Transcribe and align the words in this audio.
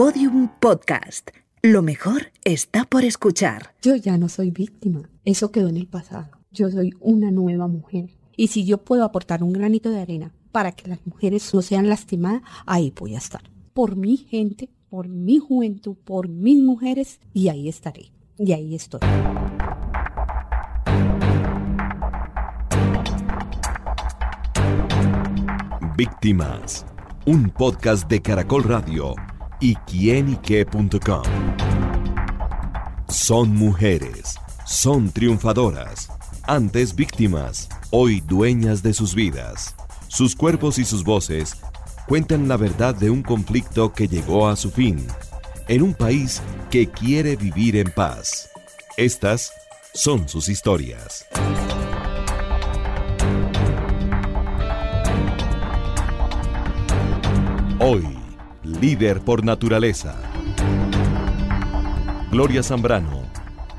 Podium 0.00 0.48
Podcast. 0.60 1.28
Lo 1.60 1.82
mejor 1.82 2.32
está 2.42 2.86
por 2.86 3.04
escuchar. 3.04 3.74
Yo 3.82 3.96
ya 3.96 4.16
no 4.16 4.30
soy 4.30 4.50
víctima. 4.50 5.10
Eso 5.26 5.52
quedó 5.52 5.68
en 5.68 5.76
el 5.76 5.88
pasado. 5.88 6.30
Yo 6.50 6.70
soy 6.70 6.94
una 7.00 7.30
nueva 7.30 7.68
mujer. 7.68 8.08
Y 8.34 8.46
si 8.46 8.64
yo 8.64 8.78
puedo 8.78 9.04
aportar 9.04 9.42
un 9.42 9.52
granito 9.52 9.90
de 9.90 10.00
arena 10.00 10.32
para 10.52 10.72
que 10.72 10.88
las 10.88 11.06
mujeres 11.06 11.52
no 11.52 11.60
sean 11.60 11.90
lastimadas, 11.90 12.40
ahí 12.64 12.94
voy 12.98 13.14
a 13.14 13.18
estar. 13.18 13.42
Por 13.74 13.94
mi 13.94 14.16
gente, 14.16 14.70
por 14.88 15.06
mi 15.06 15.38
juventud, 15.38 15.98
por 16.02 16.30
mis 16.30 16.62
mujeres, 16.62 17.20
y 17.34 17.48
ahí 17.48 17.68
estaré. 17.68 18.10
Y 18.38 18.54
ahí 18.54 18.74
estoy. 18.74 19.00
Víctimas, 25.94 26.86
un 27.26 27.50
podcast 27.50 28.08
de 28.08 28.22
Caracol 28.22 28.64
Radio 28.64 29.14
y. 29.60 29.76
Son 33.08 33.54
mujeres, 33.54 34.34
son 34.66 35.10
triunfadoras, 35.10 36.08
antes 36.44 36.94
víctimas, 36.94 37.68
hoy 37.90 38.20
dueñas 38.22 38.82
de 38.82 38.94
sus 38.94 39.14
vidas. 39.14 39.74
Sus 40.08 40.34
cuerpos 40.34 40.78
y 40.78 40.84
sus 40.84 41.04
voces 41.04 41.56
cuentan 42.08 42.48
la 42.48 42.56
verdad 42.56 42.94
de 42.94 43.10
un 43.10 43.22
conflicto 43.22 43.92
que 43.92 44.08
llegó 44.08 44.48
a 44.48 44.56
su 44.56 44.70
fin, 44.70 45.06
en 45.68 45.82
un 45.82 45.94
país 45.94 46.42
que 46.70 46.88
quiere 46.88 47.36
vivir 47.36 47.76
en 47.76 47.90
paz. 47.90 48.50
Estas 48.96 49.52
son 49.92 50.28
sus 50.28 50.48
historias. 50.48 51.26
Hoy, 57.78 58.19
líder 58.64 59.20
por 59.20 59.44
naturaleza. 59.44 60.16
Gloria 62.30 62.62
Zambrano 62.62 63.22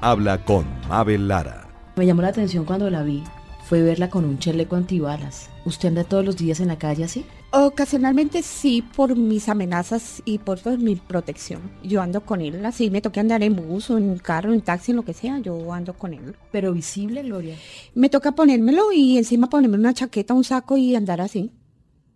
habla 0.02 0.44
con 0.44 0.66
Mabel 0.88 1.28
Lara. 1.28 1.70
Me 1.96 2.06
llamó 2.06 2.22
la 2.22 2.30
atención 2.30 2.66
cuando 2.66 2.90
la 2.90 3.04
vi. 3.04 3.24
Fue 3.66 3.82
verla 3.82 4.09
con 4.09 4.26
un 4.26 4.40
chaleco 4.40 4.76
antibalas. 4.76 5.50
¿Usted 5.64 5.90
anda 5.90 6.04
todos 6.04 6.26
los 6.26 6.36
días 6.36 6.59
en 6.59 6.68
la 6.68 6.78
calle 6.78 7.06
así? 7.06 7.26
Ocasionalmente 7.52 8.42
sí, 8.42 8.82
por 8.82 9.16
mis 9.16 9.48
amenazas 9.48 10.22
y 10.26 10.40
por 10.40 10.59
pues, 10.62 10.78
mi 10.80 10.96
protección. 10.96 11.62
Yo 11.84 12.02
ando 12.02 12.22
con 12.26 12.42
él, 12.42 12.66
así 12.66 12.90
me 12.90 13.02
toca 13.02 13.22
andar 13.22 13.44
en 13.44 13.56
bus 13.56 13.90
o 13.90 13.98
en 13.98 14.18
carro, 14.18 14.52
en 14.52 14.62
taxi, 14.62 14.92
en 14.92 14.98
lo 14.98 15.06
que 15.06 15.14
sea, 15.14 15.40
yo 15.40 15.72
ando 15.72 15.94
con 15.94 16.14
él. 16.14 16.36
Pero 16.52 16.74
visible, 16.74 17.24
Gloria. 17.24 17.56
Me 17.94 18.09
toca 18.09 18.34
ponérmelo 18.34 18.92
y 18.92 19.18
encima 19.18 19.50
ponerme 19.50 19.78
una 19.78 19.94
chaqueta, 19.94 20.34
un 20.34 20.44
saco 20.44 20.76
y 20.76 20.96
andar 20.96 21.22
así. 21.22 21.52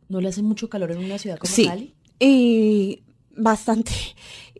¿No 0.09 0.19
le 0.21 0.29
hace 0.29 0.41
mucho 0.41 0.69
calor 0.69 0.91
en 0.91 0.99
una 0.99 1.17
ciudad 1.17 1.37
como 1.37 1.53
Sí, 1.53 1.67
Cali? 1.67 1.94
Y 2.19 3.03
bastante. 3.35 3.91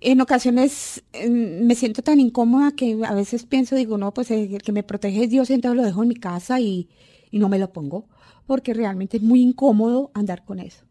En 0.02 0.22
ocasiones 0.22 1.04
eh, 1.14 1.30
me 1.30 1.74
siento 1.74 2.04
tan 2.04 2.20
incómoda 2.20 2.74
que 2.74 3.00
a 3.06 3.14
veces 3.16 3.46
pienso, 3.46 3.76
digo, 3.76 3.98
no, 3.98 4.14
pues 4.14 4.30
eh, 4.30 4.50
el 4.52 4.62
que 4.62 4.74
me 4.74 4.84
protege 4.84 5.24
es 5.24 5.30
Dios, 5.32 5.50
entonces 5.50 5.78
lo 5.78 5.84
dejo 5.84 6.04
en 6.04 6.10
mi 6.10 6.16
casa 6.16 6.60
y, 6.60 6.90
y 7.32 7.40
no 7.40 7.50
me 7.50 7.58
lo 7.58 7.72
pongo, 7.72 8.06
porque 8.46 8.74
realmente 8.76 9.18
es 9.18 9.24
muy 9.24 9.42
incómodo 9.42 10.12
andar 10.14 10.44
con 10.44 10.60
eso. 10.60 10.84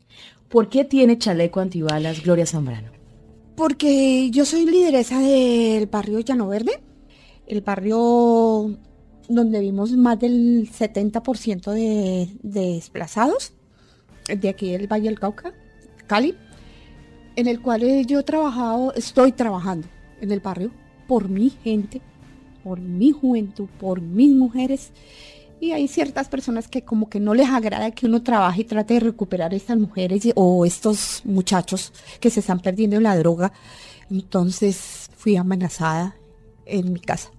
¿Por 0.48 0.68
qué 0.68 0.84
tiene 0.84 1.18
chaleco 1.18 1.60
antibalas 1.60 2.24
Gloria 2.24 2.46
Zambrano? 2.46 2.90
Porque 3.56 4.30
yo 4.30 4.44
soy 4.44 4.64
lideresa 4.64 5.20
del 5.20 5.86
barrio 5.86 6.18
Llano 6.20 6.48
Verde, 6.48 6.82
el 7.46 7.60
barrio 7.60 8.76
donde 9.28 9.60
vimos 9.60 9.92
más 9.92 10.18
del 10.18 10.68
70% 10.70 11.70
de, 11.70 12.28
de 12.42 12.60
desplazados, 12.74 13.52
de 14.26 14.48
aquí 14.48 14.72
del 14.72 14.90
Valle 14.90 15.04
del 15.04 15.20
Cauca, 15.20 15.54
Cali, 16.06 16.34
en 17.36 17.46
el 17.46 17.60
cual 17.60 17.82
eh, 17.82 18.04
yo 18.06 18.20
he 18.20 18.22
trabajado, 18.22 18.92
estoy 18.94 19.32
trabajando 19.32 19.88
en 20.20 20.32
el 20.32 20.40
barrio 20.40 20.70
por 21.06 21.28
mi 21.28 21.50
gente, 21.50 22.00
por 22.62 22.80
mi 22.80 23.12
juventud, 23.12 23.68
por 23.78 24.00
mis 24.00 24.30
mujeres. 24.30 24.92
Y 25.60 25.72
hay 25.72 25.88
ciertas 25.88 26.28
personas 26.28 26.68
que 26.68 26.82
como 26.82 27.08
que 27.08 27.20
no 27.20 27.34
les 27.34 27.48
agrada 27.48 27.90
que 27.90 28.06
uno 28.06 28.22
trabaje 28.22 28.62
y 28.62 28.64
trate 28.64 28.94
de 28.94 29.00
recuperar 29.00 29.54
estas 29.54 29.78
mujeres 29.78 30.24
o 30.34 30.66
estos 30.66 31.22
muchachos 31.24 31.92
que 32.20 32.30
se 32.30 32.40
están 32.40 32.60
perdiendo 32.60 32.96
en 32.96 33.04
la 33.04 33.16
droga. 33.16 33.52
Entonces 34.10 35.08
fui 35.16 35.36
amenazada 35.36 36.16
en 36.66 36.92
mi 36.92 37.00
casa. 37.00 37.30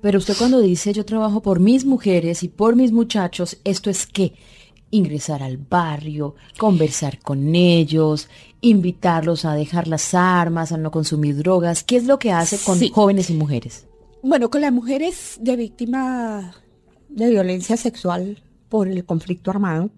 Pero 0.00 0.18
usted 0.18 0.36
cuando 0.36 0.60
dice 0.60 0.92
yo 0.92 1.04
trabajo 1.04 1.42
por 1.42 1.60
mis 1.60 1.84
mujeres 1.84 2.42
y 2.42 2.48
por 2.48 2.76
mis 2.76 2.92
muchachos, 2.92 3.58
¿esto 3.64 3.90
es 3.90 4.06
qué? 4.06 4.34
Ingresar 4.90 5.42
al 5.42 5.56
barrio, 5.58 6.36
conversar 6.58 7.18
con 7.18 7.54
ellos, 7.54 8.28
invitarlos 8.60 9.44
a 9.44 9.54
dejar 9.54 9.88
las 9.88 10.14
armas, 10.14 10.72
a 10.72 10.76
no 10.78 10.90
consumir 10.90 11.36
drogas. 11.36 11.82
¿Qué 11.82 11.96
es 11.96 12.04
lo 12.04 12.18
que 12.18 12.32
hace 12.32 12.58
con 12.58 12.78
Sí. 12.78 12.90
jóvenes 12.94 13.30
y 13.30 13.34
mujeres? 13.34 13.86
Bueno, 14.22 14.50
con 14.50 14.60
las 14.60 14.72
mujeres 14.72 15.38
de 15.40 15.56
víctima 15.56 16.54
de 17.08 17.30
violencia 17.30 17.76
sexual 17.76 18.42
por 18.68 18.88
el 18.88 19.04
conflicto 19.04 19.50
armado, 19.50 19.90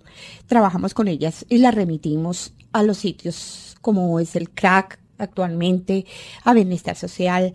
trabajamos 0.46 0.94
con 0.94 1.08
ellas 1.08 1.44
y 1.48 1.58
las 1.58 1.74
remitimos 1.74 2.52
a 2.72 2.82
los 2.82 2.98
sitios 2.98 3.76
como 3.80 4.20
es 4.20 4.36
el 4.36 4.50
crack 4.50 4.98
actualmente, 5.18 6.04
a 6.44 6.52
bienestar 6.52 6.96
social, 6.96 7.52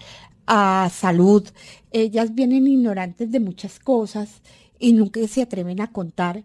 a 0.47 0.89
salud. 0.93 1.47
Ellas 1.91 2.33
vienen 2.35 2.67
ignorantes 2.67 3.31
de 3.31 3.39
muchas 3.39 3.79
cosas 3.79 4.41
y 4.79 4.93
nunca 4.93 5.25
se 5.27 5.41
atreven 5.41 5.79
a 5.81 5.91
contar. 5.91 6.43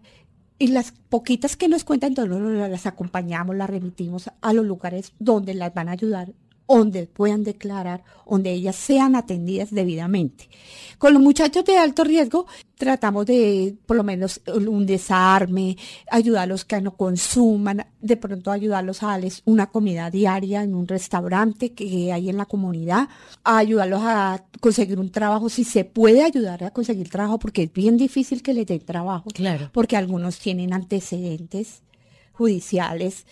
Y 0.61 0.67
las 0.67 0.91
poquitas 0.91 1.55
que 1.55 1.69
nos 1.69 1.85
cuentan, 1.85 2.09
entonces 2.09 2.69
las 2.69 2.85
acompañamos, 2.85 3.55
las 3.55 3.69
remitimos 3.69 4.29
a 4.41 4.53
los 4.53 4.65
lugares 4.65 5.13
donde 5.17 5.53
las 5.53 5.73
van 5.73 5.87
a 5.87 5.93
ayudar, 5.93 6.33
donde 6.69 7.07
puedan 7.07 7.43
declarar, 7.43 8.03
donde 8.29 8.51
ellas 8.51 8.75
sean 8.75 9.15
atendidas 9.15 9.71
debidamente. 9.71 10.49
Con 10.99 11.13
los 11.13 11.21
muchachos 11.21 11.65
de 11.65 11.77
alto 11.77 12.03
riesgo, 12.03 12.45
tratamos 12.77 13.25
de, 13.25 13.75
por 13.87 13.97
lo 13.97 14.03
menos, 14.03 14.39
un 14.47 14.85
desarme, 14.85 15.77
ayudarlos 16.11 16.65
que 16.65 16.79
no 16.79 16.95
consuman, 16.95 17.85
de 17.99 18.17
pronto 18.17 18.51
ayudarlos 18.51 19.01
a 19.01 19.07
darles 19.07 19.41
una 19.45 19.71
comida 19.71 20.11
diaria 20.11 20.61
en 20.61 20.75
un 20.75 20.87
restaurante 20.87 21.73
que 21.73 22.13
hay 22.13 22.29
en 22.29 22.37
la 22.37 22.45
comunidad, 22.45 23.07
a 23.43 23.57
ayudarlos 23.57 24.01
a 24.03 24.45
conseguir 24.61 24.99
un 24.99 25.09
trabajo, 25.09 25.49
si 25.49 25.63
se 25.63 25.85
puede 25.85 26.23
ayudar 26.23 26.63
a 26.63 26.71
conseguir 26.71 27.09
trabajo, 27.09 27.39
porque 27.39 27.63
es 27.63 27.73
bien 27.73 27.97
difícil 27.97 28.43
que 28.43 28.53
les 28.53 28.67
den 28.67 28.81
trabajo 28.85 29.29
Claro. 29.33 29.69
porque 29.73 29.97
algunos 29.97 30.37
tienen 30.37 30.73
antecedentes 30.73 31.81
judiciales, 32.33 33.25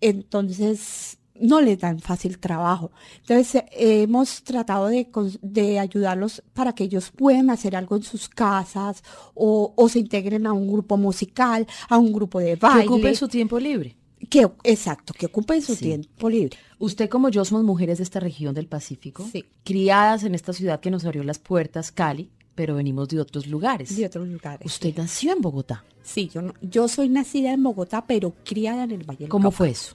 entonces 0.00 1.18
no 1.40 1.60
les 1.60 1.78
dan 1.80 2.00
fácil 2.00 2.38
trabajo. 2.38 2.90
Entonces 3.20 3.62
eh, 3.72 4.02
hemos 4.02 4.42
tratado 4.42 4.86
de, 4.88 5.08
de 5.42 5.78
ayudarlos 5.78 6.42
para 6.52 6.74
que 6.74 6.84
ellos 6.84 7.10
puedan 7.14 7.50
hacer 7.50 7.74
algo 7.76 7.96
en 7.96 8.02
sus 8.02 8.28
casas 8.28 9.02
o, 9.34 9.72
o 9.76 9.88
se 9.88 9.98
integren 9.98 10.46
a 10.46 10.52
un 10.52 10.70
grupo 10.72 10.96
musical, 10.96 11.66
a 11.88 11.98
un 11.98 12.12
grupo 12.12 12.38
de 12.38 12.50
Que 12.54 12.56
baile. 12.56 12.86
ocupen 12.88 13.16
su 13.16 13.28
tiempo 13.28 13.58
libre. 13.58 13.96
que, 14.30 14.48
exacto, 14.62 15.12
que 15.12 15.26
ocupen 15.26 15.60
su 15.60 15.74
Sí. 15.74 15.84
tiempo 15.84 16.30
libre. 16.30 16.56
Usted 16.78 17.08
como 17.10 17.28
yo 17.28 17.44
somos 17.44 17.64
mujeres 17.64 17.98
de 17.98 18.04
esta 18.04 18.20
región 18.20 18.54
del 18.54 18.66
Pacífico, 18.66 19.26
Sí. 19.30 19.44
criadas 19.64 20.22
en 20.24 20.34
esta 20.34 20.52
ciudad 20.52 20.80
que 20.80 20.90
nos 20.90 21.04
abrió 21.04 21.22
las 21.24 21.38
puertas, 21.38 21.92
Cali, 21.92 22.30
pero 22.54 22.76
venimos 22.76 23.08
de 23.08 23.20
otros 23.20 23.46
lugares. 23.48 23.94
De 23.96 24.06
otros 24.06 24.26
lugares. 24.28 24.64
Usted 24.64 24.94
nació 24.96 25.32
en 25.32 25.40
Bogotá. 25.42 25.84
Sí, 26.04 26.30
yo, 26.32 26.40
yo 26.62 26.86
soy 26.88 27.08
nacida 27.08 27.52
en 27.52 27.62
Bogotá, 27.62 28.04
pero 28.06 28.32
criada 28.44 28.84
en 28.84 28.92
el 28.92 29.02
Valle 29.04 29.20
del 29.20 29.28
¿Cómo 29.28 29.44
Cauca. 29.50 29.56
fue 29.56 29.70
eso? 29.70 29.94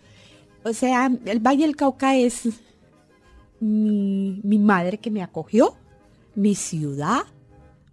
O 0.64 0.74
sea, 0.74 1.12
el 1.26 1.40
Valle 1.40 1.66
del 1.66 1.76
Cauca 1.76 2.16
es 2.16 2.48
mi, 3.60 4.40
mi 4.44 4.60
madre 4.60 4.98
que 4.98 5.12
me 5.12 5.24
acogió, 5.24 5.76
mi 6.36 6.56
ciudad, 6.56 7.22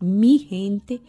mi 0.00 0.38
gente. 0.38 1.00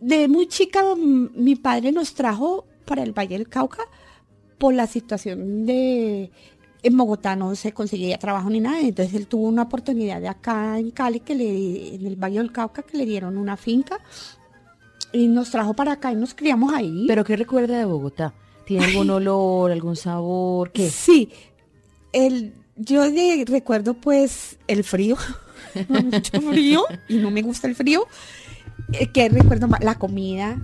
De 0.00 0.28
muy 0.28 0.46
chica, 0.46 0.80
m- 0.92 1.30
mi 1.34 1.56
padre 1.56 1.92
nos 1.92 2.14
trajo 2.14 2.66
para 2.84 3.02
el 3.02 3.12
Valle 3.12 3.38
del 3.38 3.48
Cauca 3.48 3.82
por 4.58 4.74
la 4.74 4.86
situación 4.86 5.66
de... 5.66 6.30
En 6.82 6.96
Bogotá 6.96 7.34
no 7.34 7.56
se 7.56 7.72
conseguía 7.72 8.16
trabajo 8.18 8.48
ni 8.48 8.60
nada, 8.60 8.78
entonces 8.80 9.14
él 9.14 9.26
tuvo 9.26 9.48
una 9.48 9.62
oportunidad 9.62 10.20
de 10.20 10.28
acá 10.28 10.78
en 10.78 10.92
Cali, 10.92 11.18
que 11.20 11.34
le, 11.34 11.94
en 11.96 12.06
el 12.06 12.14
Valle 12.16 12.38
del 12.38 12.52
Cauca, 12.52 12.82
que 12.82 12.96
le 12.96 13.06
dieron 13.06 13.36
una 13.38 13.56
finca 13.56 13.98
y 15.12 15.26
nos 15.26 15.50
trajo 15.50 15.74
para 15.74 15.92
acá 15.92 16.12
y 16.12 16.16
nos 16.16 16.34
criamos 16.34 16.72
ahí. 16.72 17.06
¿Pero 17.08 17.24
qué 17.24 17.34
recuerda 17.36 17.76
de 17.78 17.86
Bogotá? 17.86 18.34
¿Tiene 18.66 18.84
algún 18.86 19.10
olor, 19.10 19.70
algún 19.72 19.96
sabor? 19.96 20.72
¿Qué? 20.72 20.90
Sí, 20.90 21.30
el, 22.12 22.52
yo 22.76 23.10
de- 23.10 23.44
recuerdo 23.46 23.94
pues 23.94 24.58
el 24.66 24.84
frío, 24.84 25.16
mucho 25.88 26.40
frío, 26.40 26.82
y 27.08 27.14
no 27.16 27.30
me 27.30 27.42
gusta 27.42 27.68
el 27.68 27.74
frío. 27.74 28.06
Eh, 28.92 29.06
que 29.12 29.28
recuerdo 29.28 29.68
más? 29.68 29.82
la 29.82 29.96
comida, 29.98 30.58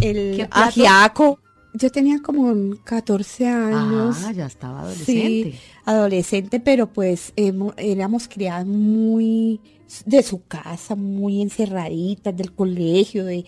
¿Qué 0.00 0.10
el 0.10 0.48
ajiaco. 0.50 1.40
Yo 1.74 1.90
tenía 1.90 2.20
como 2.22 2.76
14 2.82 3.46
años. 3.46 4.16
Ah, 4.24 4.32
ya 4.32 4.46
estaba 4.46 4.80
adolescente. 4.80 5.52
Sí, 5.52 5.58
adolescente, 5.84 6.60
pero 6.60 6.86
pues 6.92 7.32
hemo- 7.36 7.74
éramos 7.76 8.26
criadas 8.26 8.66
muy 8.66 9.60
de 10.06 10.22
su 10.22 10.44
casa, 10.46 10.96
muy 10.96 11.40
encerraditas, 11.42 12.34
del 12.36 12.52
colegio, 12.52 13.24
de, 13.24 13.44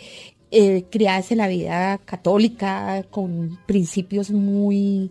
eh, 0.51 0.85
criadas 0.91 1.31
en 1.33 1.39
la 1.39 1.49
vida 1.49 1.99
católica, 1.99 3.05
con 3.11 3.59
principios 3.67 4.31
muy, 4.31 5.11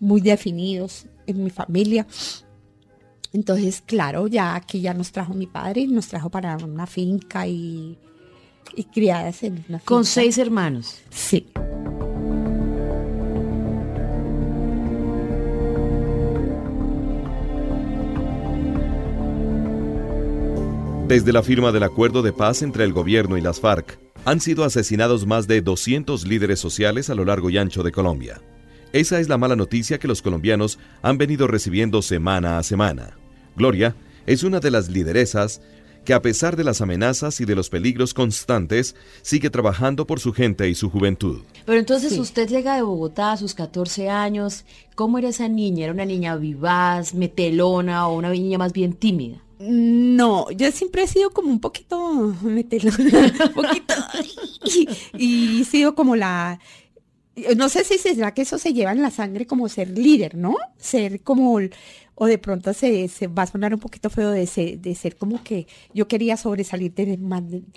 muy 0.00 0.20
definidos. 0.20 1.06
en 1.26 1.44
mi 1.44 1.50
familia. 1.50 2.06
Entonces, 3.32 3.82
claro, 3.84 4.26
ya 4.26 4.54
aquí 4.54 4.80
ya 4.80 4.92
nos 4.92 5.12
trajo 5.12 5.34
mi 5.34 5.46
padre, 5.46 5.86
nos 5.86 6.08
trajo 6.08 6.30
para 6.30 6.56
una 6.56 6.86
finca 6.86 7.46
y, 7.46 7.96
y 8.76 8.84
criadas 8.84 9.42
en 9.42 9.52
una 9.68 9.78
finca. 9.78 9.84
Con 9.84 10.04
seis 10.04 10.36
hermanos. 10.38 11.00
Sí. 11.10 11.46
Desde 21.08 21.32
la 21.32 21.42
firma 21.42 21.72
del 21.72 21.82
acuerdo 21.82 22.22
de 22.22 22.32
paz 22.32 22.62
entre 22.62 22.84
el 22.84 22.92
gobierno 22.92 23.36
y 23.36 23.42
las 23.42 23.60
FARC, 23.60 23.98
han 24.24 24.40
sido 24.40 24.64
asesinados 24.64 25.26
más 25.26 25.46
de 25.48 25.60
200 25.62 26.26
líderes 26.26 26.60
sociales 26.60 27.10
a 27.10 27.14
lo 27.14 27.24
largo 27.24 27.50
y 27.50 27.58
ancho 27.58 27.82
de 27.82 27.92
Colombia. 27.92 28.40
Esa 28.92 29.18
es 29.20 29.28
la 29.28 29.38
mala 29.38 29.56
noticia 29.56 29.98
que 29.98 30.08
los 30.08 30.22
colombianos 30.22 30.78
han 31.02 31.18
venido 31.18 31.46
recibiendo 31.46 32.02
semana 32.02 32.58
a 32.58 32.62
semana. 32.62 33.16
Gloria 33.56 33.96
es 34.26 34.42
una 34.44 34.60
de 34.60 34.70
las 34.70 34.88
lideresas 34.88 35.60
que 36.04 36.14
a 36.14 36.20
pesar 36.22 36.56
de 36.56 36.64
las 36.64 36.80
amenazas 36.80 37.40
y 37.40 37.44
de 37.44 37.54
los 37.54 37.70
peligros 37.70 38.12
constantes, 38.12 38.96
sigue 39.22 39.50
trabajando 39.50 40.04
por 40.04 40.18
su 40.18 40.32
gente 40.32 40.68
y 40.68 40.74
su 40.74 40.90
juventud. 40.90 41.42
Pero 41.64 41.78
entonces 41.78 42.14
Sí. 42.14 42.18
usted 42.18 42.48
llega 42.48 42.74
de 42.74 42.82
Bogotá 42.82 43.30
a 43.32 43.36
sus 43.36 43.54
14 43.54 44.10
años. 44.10 44.64
¿Cómo 44.96 45.18
era 45.18 45.28
esa 45.28 45.46
niña? 45.48 45.84
¿Era 45.84 45.92
una 45.92 46.04
niña 46.04 46.34
vivaz, 46.34 47.14
metelona 47.14 48.08
o 48.08 48.16
una 48.16 48.30
niña 48.30 48.58
más 48.58 48.72
bien 48.72 48.94
tímida? 48.94 49.38
No, 49.64 50.50
yo 50.50 50.72
siempre 50.72 51.04
he 51.04 51.06
sido 51.06 51.30
como 51.30 51.48
un 51.48 51.60
poquito 51.60 52.34
metelona, 52.42 53.32
un 53.46 53.52
poquito 53.52 53.94
y, 54.64 54.88
y 55.16 55.60
he 55.62 55.64
sido 55.64 55.94
como 55.94 56.16
la 56.16 56.58
no 57.56 57.68
sé 57.68 57.84
si 57.84 57.96
será 57.96 58.34
que 58.34 58.42
eso 58.42 58.58
se 58.58 58.74
lleva 58.74 58.92
en 58.92 59.00
la 59.00 59.10
sangre 59.10 59.46
como 59.46 59.68
ser 59.68 59.88
líder, 59.88 60.34
¿no? 60.34 60.56
Ser 60.76 61.22
como 61.22 61.60
o 62.22 62.26
de 62.26 62.38
pronto 62.38 62.72
se, 62.72 63.08
se 63.08 63.26
va 63.26 63.42
a 63.42 63.46
sonar 63.48 63.74
un 63.74 63.80
poquito 63.80 64.08
feo 64.08 64.30
de 64.30 64.46
ser, 64.46 64.78
de 64.78 64.94
ser 64.94 65.16
como 65.16 65.42
que 65.42 65.66
yo 65.92 66.06
quería 66.06 66.36
sobresalir 66.36 66.94
de, 66.94 67.18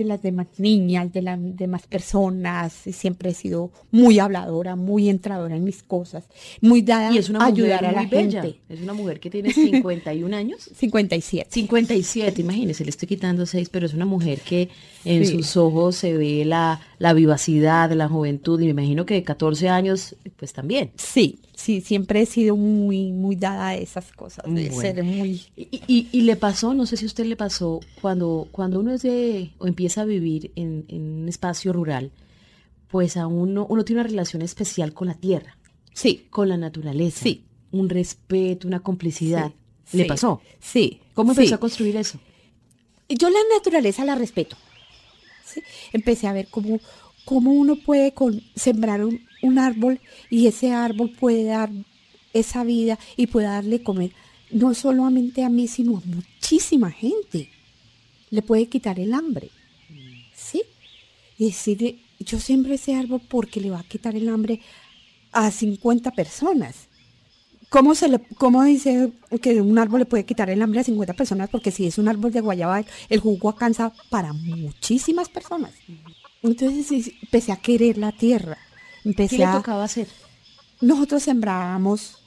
las 0.04 0.22
demás 0.22 0.46
niñas, 0.60 1.12
de 1.12 1.24
las 1.24 1.40
demás 1.42 1.88
personas. 1.88 2.86
y 2.86 2.94
Siempre 2.94 3.32
he 3.32 3.34
sido 3.34 3.72
muy 3.90 4.20
habladora, 4.20 4.76
muy 4.76 5.10
entradora 5.10 5.56
en 5.56 5.64
mis 5.64 5.82
cosas, 5.82 6.26
muy 6.62 6.84
dada 6.84 7.12
Y 7.12 7.18
es 7.18 7.30
una 7.30 7.40
a 7.40 7.50
mujer 7.50 7.64
ayudar 7.64 7.86
a 7.86 7.92
la 7.92 8.06
bella. 8.08 8.44
gente. 8.44 8.60
Es 8.70 8.82
una 8.82 8.94
mujer 8.94 9.20
que 9.20 9.32
tiene 9.32 9.52
51 9.52 10.36
años. 10.38 10.70
57. 10.76 11.48
57, 11.50 12.42
imagínese, 12.42 12.84
le 12.84 12.92
estoy 12.92 13.08
quitando 13.08 13.48
6, 13.48 13.70
pero 13.72 13.88
es 13.88 13.96
una 13.96 14.06
mujer 14.06 14.42
que 14.42 14.70
en 15.06 15.26
Sí. 15.26 15.38
sus 15.38 15.58
ojos 15.58 15.96
se 15.96 16.14
ve 16.16 16.46
la, 16.46 16.80
la 17.00 17.14
vivacidad, 17.14 17.92
la 17.92 18.08
juventud, 18.08 18.60
y 18.62 18.66
me 18.66 18.72
imagino 18.72 19.06
que 19.06 19.16
de 19.16 19.24
14 19.24 19.70
años, 19.70 20.16
pues 20.38 20.54
también. 20.54 20.92
Sí, 20.96 21.40
sí, 21.56 21.82
siempre 21.82 22.22
he 22.22 22.26
sido 22.26 22.56
muy, 22.56 23.12
muy 23.12 23.36
dada 23.36 23.68
a 23.70 23.76
esas 23.76 24.12
cosas, 24.14 24.46
de 24.46 24.70
Bueno. 24.70 24.82
ser 24.82 25.04
muy... 25.04 25.42
Y, 25.58 25.82
y- 25.88 26.08
y 26.12 26.22
le 26.22 26.36
pasó, 26.36 26.74
no 26.74 26.86
sé 26.86 26.98
si 26.98 27.06
a 27.06 27.08
usted 27.08 27.26
le 27.26 27.36
pasó, 27.36 27.80
cuando, 28.02 28.48
cuando 28.52 28.80
uno 28.80 28.94
es 28.94 29.02
de, 29.02 29.52
o 29.58 29.68
empieza 29.68 30.02
a 30.02 30.06
vivir 30.06 30.52
en, 30.56 30.86
en 30.88 31.02
un 31.24 31.30
espacio 31.30 31.74
rural, 31.74 32.12
pues 32.88 33.18
a 33.18 33.28
uno, 33.28 33.66
uno 33.70 33.84
tiene 33.84 34.02
una 34.02 34.10
relación 34.10 34.42
especial 34.42 34.94
con 34.94 35.08
la 35.08 35.16
tierra, 35.16 35.58
Sí, 35.94 36.26
con 36.30 36.50
la 36.50 36.58
naturaleza. 36.58 37.24
Sí. 37.24 37.44
Un 37.72 37.90
respeto, 37.90 38.68
una 38.68 38.80
complicidad. 38.82 39.52
sí, 39.86 39.98
¿Le 39.98 40.04
sí, 40.04 40.10
pasó? 40.10 40.42
Sí. 40.60 41.00
¿Cómo 41.14 41.34
sí. 41.34 41.40
empezó 41.42 41.56
a 41.56 41.60
construir 41.60 41.96
eso? 41.98 42.20
Yo 43.10 43.30
la 43.30 43.40
naturaleza 43.56 44.04
la 44.06 44.16
respeto. 44.16 44.56
Empecé 45.94 46.28
a 46.28 46.34
ver 46.34 46.48
cómo, 46.50 46.80
cómo 47.26 47.52
uno 47.52 47.76
puede 47.76 48.14
sembrar 48.56 49.04
un, 49.04 49.26
un 49.42 49.60
árbol 49.60 50.00
y 50.30 50.48
ese 50.48 50.72
árbol 50.72 51.12
puede 51.12 51.46
dar 51.46 51.70
esa 52.34 52.64
vida 52.64 53.00
y 53.16 53.28
puede 53.28 53.48
darle 53.48 53.82
comer 53.82 54.12
no 54.52 54.74
solamente 54.74 55.44
a 55.44 55.50
mí, 55.50 55.68
sino 55.68 55.98
a 55.98 56.02
muchísima 56.06 56.92
gente. 56.92 57.50
Le 58.30 58.42
puede 58.42 58.68
quitar 58.68 59.00
el 59.00 59.14
hambre. 59.14 59.50
¿Sí? 60.34 60.64
Y 61.38 61.48
decir, 61.48 62.00
yo 62.20 62.40
siembro 62.40 62.74
ese 62.74 62.96
árbol 62.96 63.22
porque 63.28 63.60
le 63.60 63.72
va 63.72 63.80
a 63.80 63.84
quitar 63.84 64.16
el 64.16 64.30
hambre 64.30 64.62
a 65.32 65.52
50 65.52 66.12
personas. 66.12 66.88
¿Cómo, 67.76 67.94
se 67.94 68.08
le, 68.08 68.20
¿Cómo 68.38 68.64
dice 68.64 69.12
que 69.42 69.60
un 69.60 69.78
árbol 69.78 70.00
le 70.00 70.06
puede 70.06 70.24
quitar 70.24 70.50
el 70.50 70.62
hambre 70.62 70.80
a 70.80 70.84
50 70.86 71.14
personas? 71.14 71.50
Porque 71.50 71.72
si 71.72 71.86
es 71.86 71.98
un 71.98 72.08
árbol 72.08 72.32
de 72.32 72.40
guayaba, 72.40 72.86
el 73.10 73.20
jugo 73.20 73.50
alcanza 73.50 73.92
para 74.10 74.32
muchísimas 74.32 75.28
personas. 75.28 75.72
Entonces 76.42 77.12
empecé 77.22 77.52
a 77.52 77.58
querer 77.58 77.98
la 77.98 78.14
tierra. 78.14 78.58
¿Qué 79.04 79.10
Empecé 79.10 79.40
le 79.40 79.44
a... 79.44 79.58
tocaba 79.58 79.84
hacer? 79.84 80.08
Nosotros 80.80 81.24
sembrábamos, 81.24 82.24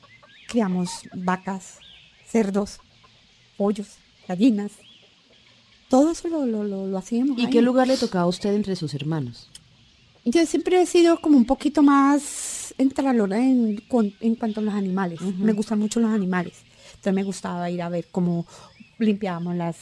criamos 0.48 1.08
vacas, 1.14 1.78
cerdos, 2.26 2.80
pollos, 3.56 3.96
gallinas. 4.28 4.72
Todo 5.88 6.10
eso 6.10 6.28
lo, 6.28 6.44
lo, 6.44 6.62
lo, 6.62 6.86
lo 6.86 6.98
hacíamos. 6.98 7.38
¿Y 7.38 7.46
ahí. 7.46 7.50
qué 7.50 7.62
lugar 7.62 7.88
le 7.88 7.96
tocaba 7.96 8.24
a 8.24 8.28
usted 8.28 8.52
entre 8.52 8.76
sus 8.76 8.92
hermanos? 8.92 9.48
Yo 10.30 10.44
siempre 10.44 10.82
he 10.82 10.84
sido 10.84 11.20
como 11.20 11.38
un 11.38 11.46
poquito 11.46 11.82
más 11.82 12.74
entralora 12.76 13.38
en, 13.38 13.82
en 14.20 14.34
cuanto 14.34 14.60
a 14.60 14.62
los 14.62 14.74
animales. 14.74 15.22
Me 15.22 15.54
gustan 15.54 15.78
mucho 15.78 16.00
los 16.00 16.10
animales. 16.10 16.52
Entonces 16.88 17.14
me 17.14 17.24
gustaba 17.24 17.70
ir 17.70 17.80
a 17.80 17.88
ver 17.88 18.08
cómo 18.10 18.46
limpiábamos 18.98 19.56
las, 19.56 19.76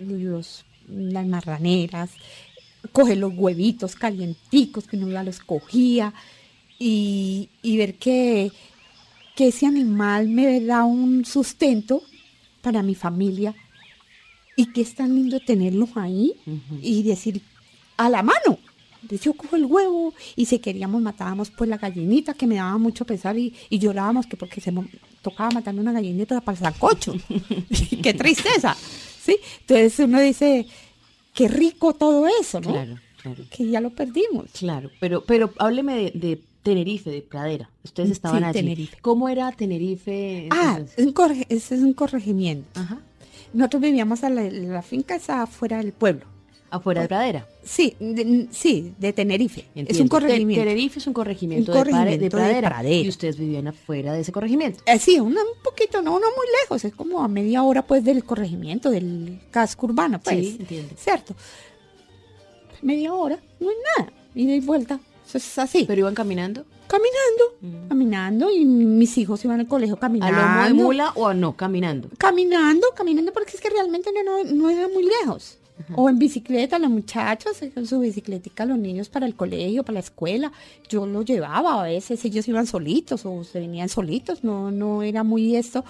los, 0.00 0.64
las 0.88 1.26
marraneras, 1.26 2.10
coger 2.92 3.18
los 3.18 3.34
huevitos 3.36 3.94
calienticos 3.94 4.86
que 4.86 4.96
uno 4.96 5.08
ya 5.08 5.22
los 5.22 5.40
cogía 5.40 6.14
y, 6.78 7.50
y 7.60 7.76
ver 7.76 7.96
que, 7.96 8.50
que 9.36 9.48
ese 9.48 9.66
animal 9.66 10.28
me 10.28 10.58
da 10.62 10.84
un 10.84 11.26
sustento 11.26 12.02
para 12.62 12.82
mi 12.82 12.94
familia 12.94 13.54
y 14.56 14.72
que 14.72 14.80
es 14.80 14.94
tan 14.94 15.14
lindo 15.14 15.38
tenerlos 15.40 15.90
ahí 15.96 16.34
y 16.80 17.02
decir 17.02 17.42
a 17.98 18.08
la 18.08 18.22
mano. 18.22 18.58
Entonces 19.02 19.20
yo 19.22 19.34
cojo 19.34 19.56
el 19.56 19.64
huevo 19.66 20.14
y 20.36 20.46
si 20.46 20.58
queríamos 20.60 21.02
matábamos 21.02 21.50
pues 21.50 21.68
la 21.68 21.76
gallinita 21.78 22.34
que 22.34 22.46
me 22.46 22.54
daba 22.56 22.78
mucho 22.78 23.04
pesar 23.04 23.36
y, 23.36 23.52
y 23.68 23.78
llorábamos 23.78 24.26
que 24.26 24.36
porque 24.36 24.60
se 24.60 24.72
tocaba 25.22 25.50
matar 25.50 25.74
una 25.74 25.92
gallinita 25.92 26.40
para 26.40 26.56
el 26.56 26.62
sancocho. 26.64 27.14
¡Qué 28.02 28.14
tristeza! 28.14 28.76
¿Sí? 29.22 29.36
Entonces 29.60 29.98
uno 30.00 30.20
dice, 30.20 30.66
qué 31.34 31.48
rico 31.48 31.92
todo 31.94 32.26
eso, 32.40 32.60
¿no? 32.60 32.70
Claro, 32.72 32.96
claro. 33.22 33.44
Que 33.50 33.68
ya 33.68 33.80
lo 33.80 33.90
perdimos. 33.90 34.46
Claro, 34.58 34.90
pero, 35.00 35.24
pero 35.24 35.52
hábleme 35.58 35.94
de, 35.96 36.10
de 36.14 36.40
Tenerife, 36.62 37.10
de 37.10 37.22
Pradera. 37.22 37.68
Ustedes 37.84 38.08
Sí, 38.08 38.12
estaban 38.14 38.44
allí. 38.44 38.52
Tenerife. 38.60 38.96
¿Cómo 39.00 39.28
era 39.28 39.50
Tenerife? 39.52 40.48
Ah, 40.50 40.76
entonces? 40.78 41.04
un 41.06 41.12
corre- 41.12 41.46
ese 41.48 41.74
es 41.74 41.80
un 41.82 41.92
corregimiento. 41.92 42.68
Ajá. 42.80 43.00
Nosotros 43.52 43.82
vivíamos 43.82 44.22
a 44.24 44.30
la, 44.30 44.42
la 44.44 44.82
finca 44.82 45.16
esa 45.16 45.42
afuera 45.42 45.78
del 45.78 45.92
pueblo. 45.92 46.24
Afuera 46.72 47.02
de 47.02 47.08
Pradera. 47.08 47.46
Sí, 47.62 47.94
de, 48.00 48.48
sí, 48.50 48.94
de 48.98 49.12
Tenerife. 49.12 49.66
Es 49.74 50.00
un 50.00 50.08
corregimiento. 50.08 50.62
Te- 50.62 50.68
Tenerife 50.68 50.98
es 51.00 51.06
un 51.06 51.12
corregimiento, 51.12 51.70
Un 51.72 51.84
de, 51.84 51.90
Pare- 51.90 52.10
de 52.12 52.18
de 52.18 52.30
Pradera. 52.30 52.82
Y 52.90 53.08
ustedes 53.08 53.36
vivían 53.38 53.68
afuera 53.68 54.14
de 54.14 54.20
ese 54.20 54.32
corregimiento. 54.32 54.82
Eh, 54.86 54.98
sí, 54.98 55.20
una- 55.20 55.42
un 55.42 55.62
poquito, 55.62 56.00
no, 56.00 56.12
no 56.18 56.26
muy 56.34 56.46
lejos, 56.62 56.84
es 56.84 56.94
como 56.94 57.22
a 57.22 57.28
media 57.28 57.62
hora 57.62 57.82
pues 57.82 58.02
del 58.04 58.24
corregimiento, 58.24 58.90
del 58.90 59.38
casco 59.50 59.86
urbano, 59.86 60.18
pues. 60.20 60.36
Sí, 60.38 60.56
entiendo. 60.60 60.94
Cierto. 60.96 61.34
Media 62.80 63.12
hora, 63.14 63.38
no 63.60 63.70
es 63.70 63.76
nada. 63.98 64.12
Ida 64.34 64.54
y 64.54 64.60
vuelta. 64.60 64.98
Eso 65.28 65.38
es 65.38 65.58
así. 65.58 65.84
Pero 65.86 66.00
iban 66.00 66.14
caminando. 66.14 66.64
caminando, 66.88 67.88
caminando, 67.88 68.50
y 68.50 68.64
mis 68.64 69.16
hijos 69.18 69.44
iban 69.44 69.60
al 69.60 69.66
colegio 69.68 69.94
¿A 69.96 70.00
caminando. 70.00 70.38
lomo 70.42 70.64
de 70.66 70.74
mula 70.74 71.12
o 71.14 71.32
no? 71.32 71.56
Caminando. 71.56 72.08
Caminando, 72.18 72.86
caminando, 72.96 73.32
porque 73.32 73.52
es 73.54 73.60
que 73.60 73.70
realmente 73.70 74.10
no, 74.12 74.22
no, 74.44 74.50
no 74.52 74.68
era 74.70 74.88
muy 74.88 75.04
lejos. 75.04 75.58
O 75.96 76.08
en 76.08 76.18
bicicleta, 76.18 76.78
los 76.78 76.90
muchachos 76.90 77.58
con 77.74 77.86
su 77.86 77.98
bicicletica, 78.00 78.64
los 78.64 78.78
niños 78.78 79.08
para 79.08 79.26
el 79.26 79.34
colegio, 79.34 79.82
para 79.82 79.94
la 79.94 80.00
escuela. 80.00 80.52
Yo 80.88 81.06
los 81.06 81.24
llevaba 81.24 81.80
a 81.80 81.84
veces, 81.84 82.24
ellos 82.24 82.46
iban 82.46 82.66
solitos 82.66 83.24
o 83.26 83.42
se 83.42 83.58
venían 83.60 83.88
solitos, 83.88 84.44
no, 84.44 84.70
no 84.70 85.02
era 85.02 85.22
muy 85.24 85.56
esto. 85.56 85.84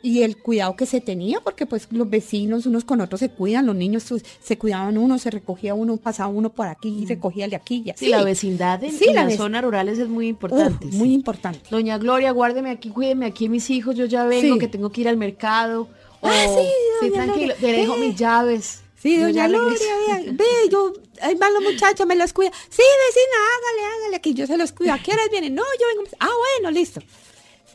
Y 0.00 0.22
el 0.22 0.36
cuidado 0.36 0.76
que 0.76 0.86
se 0.86 1.00
tenía, 1.00 1.40
porque 1.40 1.66
pues 1.66 1.88
los 1.90 2.08
vecinos 2.08 2.66
unos 2.66 2.84
con 2.84 3.00
otros 3.00 3.18
se 3.18 3.30
cuidan, 3.30 3.66
los 3.66 3.74
niños 3.74 4.04
pues, 4.08 4.24
se 4.40 4.56
cuidaban 4.56 4.96
uno, 4.96 5.18
se 5.18 5.28
recogía 5.28 5.74
uno, 5.74 5.96
pasaba 5.96 6.28
uno 6.28 6.50
por 6.50 6.68
aquí 6.68 7.00
y 7.02 7.06
recogía 7.06 7.46
el 7.46 7.50
de 7.50 7.56
aquí 7.56 7.82
y 7.84 7.90
así. 7.90 8.04
Sí, 8.04 8.10
la 8.12 8.22
vecindad 8.22 8.82
en, 8.84 8.92
Sí, 8.92 9.06
en 9.08 9.16
la 9.16 9.24
las 9.24 9.32
vec- 9.32 9.38
zonas 9.38 9.64
rurales 9.64 9.98
es 9.98 10.08
muy 10.08 10.28
importante. 10.28 10.88
sí. 10.88 10.96
muy 10.96 11.12
importante. 11.12 11.62
Doña 11.68 11.98
Gloria, 11.98 12.30
guárdeme 12.30 12.70
aquí, 12.70 12.90
cuídeme 12.90 13.26
aquí 13.26 13.48
mis 13.48 13.68
hijos, 13.70 13.96
yo 13.96 14.04
ya 14.04 14.24
vengo, 14.24 14.54
Sí. 14.54 14.60
que 14.60 14.68
tengo 14.68 14.90
que 14.90 15.00
ir 15.00 15.08
al 15.08 15.16
mercado. 15.16 15.88
O, 16.20 16.26
Ah, 16.28 16.46
sí, 16.46 16.68
doña 17.08 17.24
tranquilo, 17.24 17.54
Gloria. 17.54 17.56
te 17.60 17.66
dejo 17.80 17.94
Eh. 17.94 17.98
mis 18.00 18.16
llaves. 18.16 18.82
Sí, 19.00 19.16
doña 19.16 19.30
ya 19.32 19.48
Gloria, 19.48 19.78
ve, 20.32 20.44
yo, 20.70 20.92
ahí 21.22 21.34
van 21.36 21.54
los 21.54 21.62
muchachos, 21.62 22.06
me 22.06 22.16
los 22.16 22.32
cuida. 22.32 22.50
Sí, 22.68 22.82
vecina, 22.82 23.36
hágale, 23.54 23.94
hágale, 24.02 24.20
que 24.20 24.34
yo 24.34 24.46
se 24.46 24.56
los 24.56 24.72
cuido. 24.72 24.92
¿A 24.94 24.98
qué 24.98 25.12
horas 25.12 25.28
vienen? 25.30 25.54
No, 25.54 25.62
yo 25.80 25.86
vengo. 25.96 26.10
Ah, 26.18 26.28
bueno, 26.56 26.70
listo. 26.76 27.00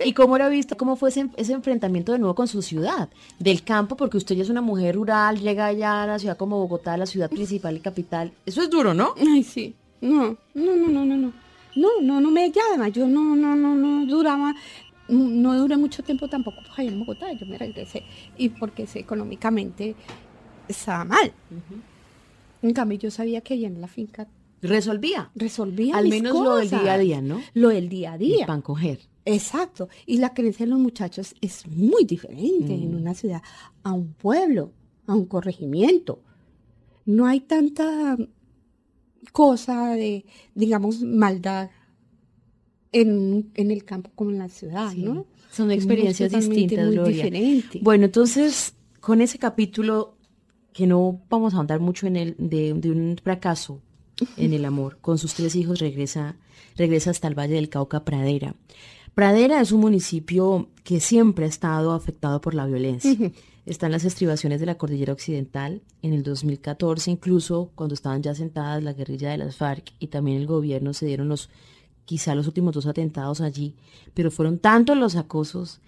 ¿Y 0.04 0.12
cómo 0.14 0.36
era 0.36 0.50
visto, 0.50 0.76
cómo 0.76 0.96
fue 0.96 1.10
ese, 1.10 1.28
ese 1.38 1.54
enfrentamiento 1.54 2.12
de 2.12 2.20
nuevo 2.20 2.34
con 2.36 2.48
su 2.48 2.62
ciudad? 2.62 3.10
Del 3.40 3.64
campo, 3.64 3.96
porque 3.96 4.18
usted 4.18 4.36
ya 4.36 4.42
es 4.44 4.50
una 4.50 4.60
mujer 4.62 4.96
rural, 4.96 5.40
llega 5.40 5.68
allá 5.68 6.04
a 6.04 6.08
la 6.08 6.20
ciudad 6.20 6.36
como 6.36 6.58
Bogotá, 6.60 6.98
la 6.98 7.06
ciudad 7.06 7.30
principal 7.30 7.78
y 7.78 7.80
capital. 7.80 8.34
Eso 8.46 8.62
es 8.64 8.70
duro, 8.70 8.94
¿no? 8.94 9.14
Ay, 9.18 9.44
sí. 9.44 9.76
No, 10.02 10.36
no, 10.56 10.76
no, 10.76 10.88
no, 10.88 11.06
no, 11.06 11.16
no. 11.16 11.34
No, 11.76 11.90
no, 12.02 12.20
no 12.22 12.30
me 12.32 12.52
llama. 12.52 12.90
Yo 12.90 13.08
no, 13.08 13.36
no, 13.36 13.56
no, 13.56 13.76
no 13.76 14.06
duraba. 14.06 14.54
No 15.08 15.58
duré 15.58 15.78
mucho 15.78 16.04
tiempo 16.04 16.28
tampoco 16.28 16.58
pues, 16.66 16.80
allá 16.80 16.90
en 16.90 17.00
Bogotá, 17.00 17.32
yo 17.34 17.46
me 17.46 17.58
regresé 17.58 18.04
y 18.38 18.50
porque 18.50 18.88
económicamente 18.94 19.96
estaba 20.68 21.06
mal. 21.06 21.34
En 22.62 22.74
cambio, 22.74 22.98
yo 22.98 23.12
sabía 23.12 23.42
que 23.42 23.56
allá 23.56 23.68
en 23.68 23.82
la 23.82 23.88
finca 23.88 24.28
resolvía. 24.62 25.32
Resolvía. 25.36 25.98
Al 25.98 26.06
mis 26.06 26.14
menos 26.14 26.34
lo 26.34 26.56
del 26.56 26.70
cosas. 26.70 26.82
día 26.82 26.94
a 26.94 26.98
día, 26.98 27.22
¿no? 27.22 27.42
Lo 27.54 27.70
del 27.70 27.90
día 27.90 28.14
a 28.14 28.18
día. 28.18 28.46
Pan 28.46 28.62
coger. 28.62 29.00
Exacto. 29.26 29.90
Y 30.06 30.18
la 30.18 30.34
creencia 30.34 30.66
de 30.66 30.72
los 30.72 30.80
muchachos 30.80 31.36
es 31.42 31.68
muy 31.68 32.06
diferente 32.06 32.74
en 32.74 32.96
una 32.96 33.14
ciudad 33.14 33.42
a 33.84 33.94
un 33.94 34.14
pueblo, 34.14 34.72
a 35.08 35.14
un 35.14 35.26
corregimiento. 35.26 36.22
No 37.06 37.26
hay 37.26 37.42
tanta 37.42 38.18
cosa 39.32 39.90
de, 39.92 40.26
digamos, 40.56 41.02
maldad 41.02 41.70
en, 42.94 43.52
en 43.56 43.72
el 43.72 43.84
campo 43.84 44.10
como 44.16 44.32
en 44.32 44.38
la 44.40 44.50
ciudad, 44.50 44.92
Sí. 44.92 45.02
¿no? 45.04 45.26
Son 45.52 45.70
experiencias 45.72 46.32
distintas, 46.32 46.86
muy 46.88 46.96
Gloria. 46.96 47.16
diferente. 47.26 47.80
Bueno, 47.84 48.06
entonces, 48.06 48.74
con 49.00 49.22
ese 49.22 49.38
capítulo, 49.38 50.16
que 50.72 50.88
no 50.88 51.22
vamos 51.30 51.54
a 51.54 51.58
ahondar 51.58 51.80
mucho 51.80 52.08
en 52.08 52.16
el, 52.16 52.36
de, 52.40 52.74
de 52.74 52.90
un 52.92 53.18
fracaso 53.22 53.82
en 54.38 54.54
el 54.54 54.66
amor, 54.66 54.98
con 55.02 55.18
sus 55.20 55.34
tres 55.36 55.56
hijos 55.56 55.80
regresa, 55.80 56.38
regresa 56.76 57.12
hasta 57.12 57.28
el 57.28 57.38
Valle 57.38 57.54
del 57.56 57.70
Cauca, 57.70 58.04
Pradera. 58.04 58.56
Pradera 59.14 59.62
es 59.62 59.72
un 59.72 59.82
municipio 59.82 60.70
que 60.84 61.00
siempre 61.00 61.46
ha 61.46 61.50
estado 61.50 61.92
afectado 61.94 62.42
por 62.42 62.56
la 62.56 62.66
violencia. 62.66 63.16
Está 63.68 63.86
en 63.86 63.92
las 63.92 64.06
estribaciones 64.06 64.60
de 64.60 64.66
la 64.66 64.76
cordillera 64.80 65.14
occidental. 65.14 65.84
En 66.02 66.14
el 66.14 66.24
2014, 66.24 67.12
incluso 67.12 67.72
cuando 67.76 67.94
estaban 67.94 68.24
ya 68.24 68.34
sentadas 68.34 68.84
la 68.84 68.94
guerrilla 68.94 69.30
de 69.30 69.38
las 69.38 69.56
FARC 69.56 69.94
y 70.00 70.08
también 70.08 70.38
el 70.38 70.48
gobierno, 70.48 70.94
se 70.94 71.06
dieron 71.06 71.30
los, 71.30 71.50
quizá 72.06 72.36
los 72.36 72.48
últimos 72.48 72.74
dos 72.74 72.86
atentados 72.86 73.42
allí, 73.42 73.76
pero 74.14 74.30
fueron 74.32 74.60
tantos 74.60 74.98
los 74.98 75.16
acosos 75.16 75.80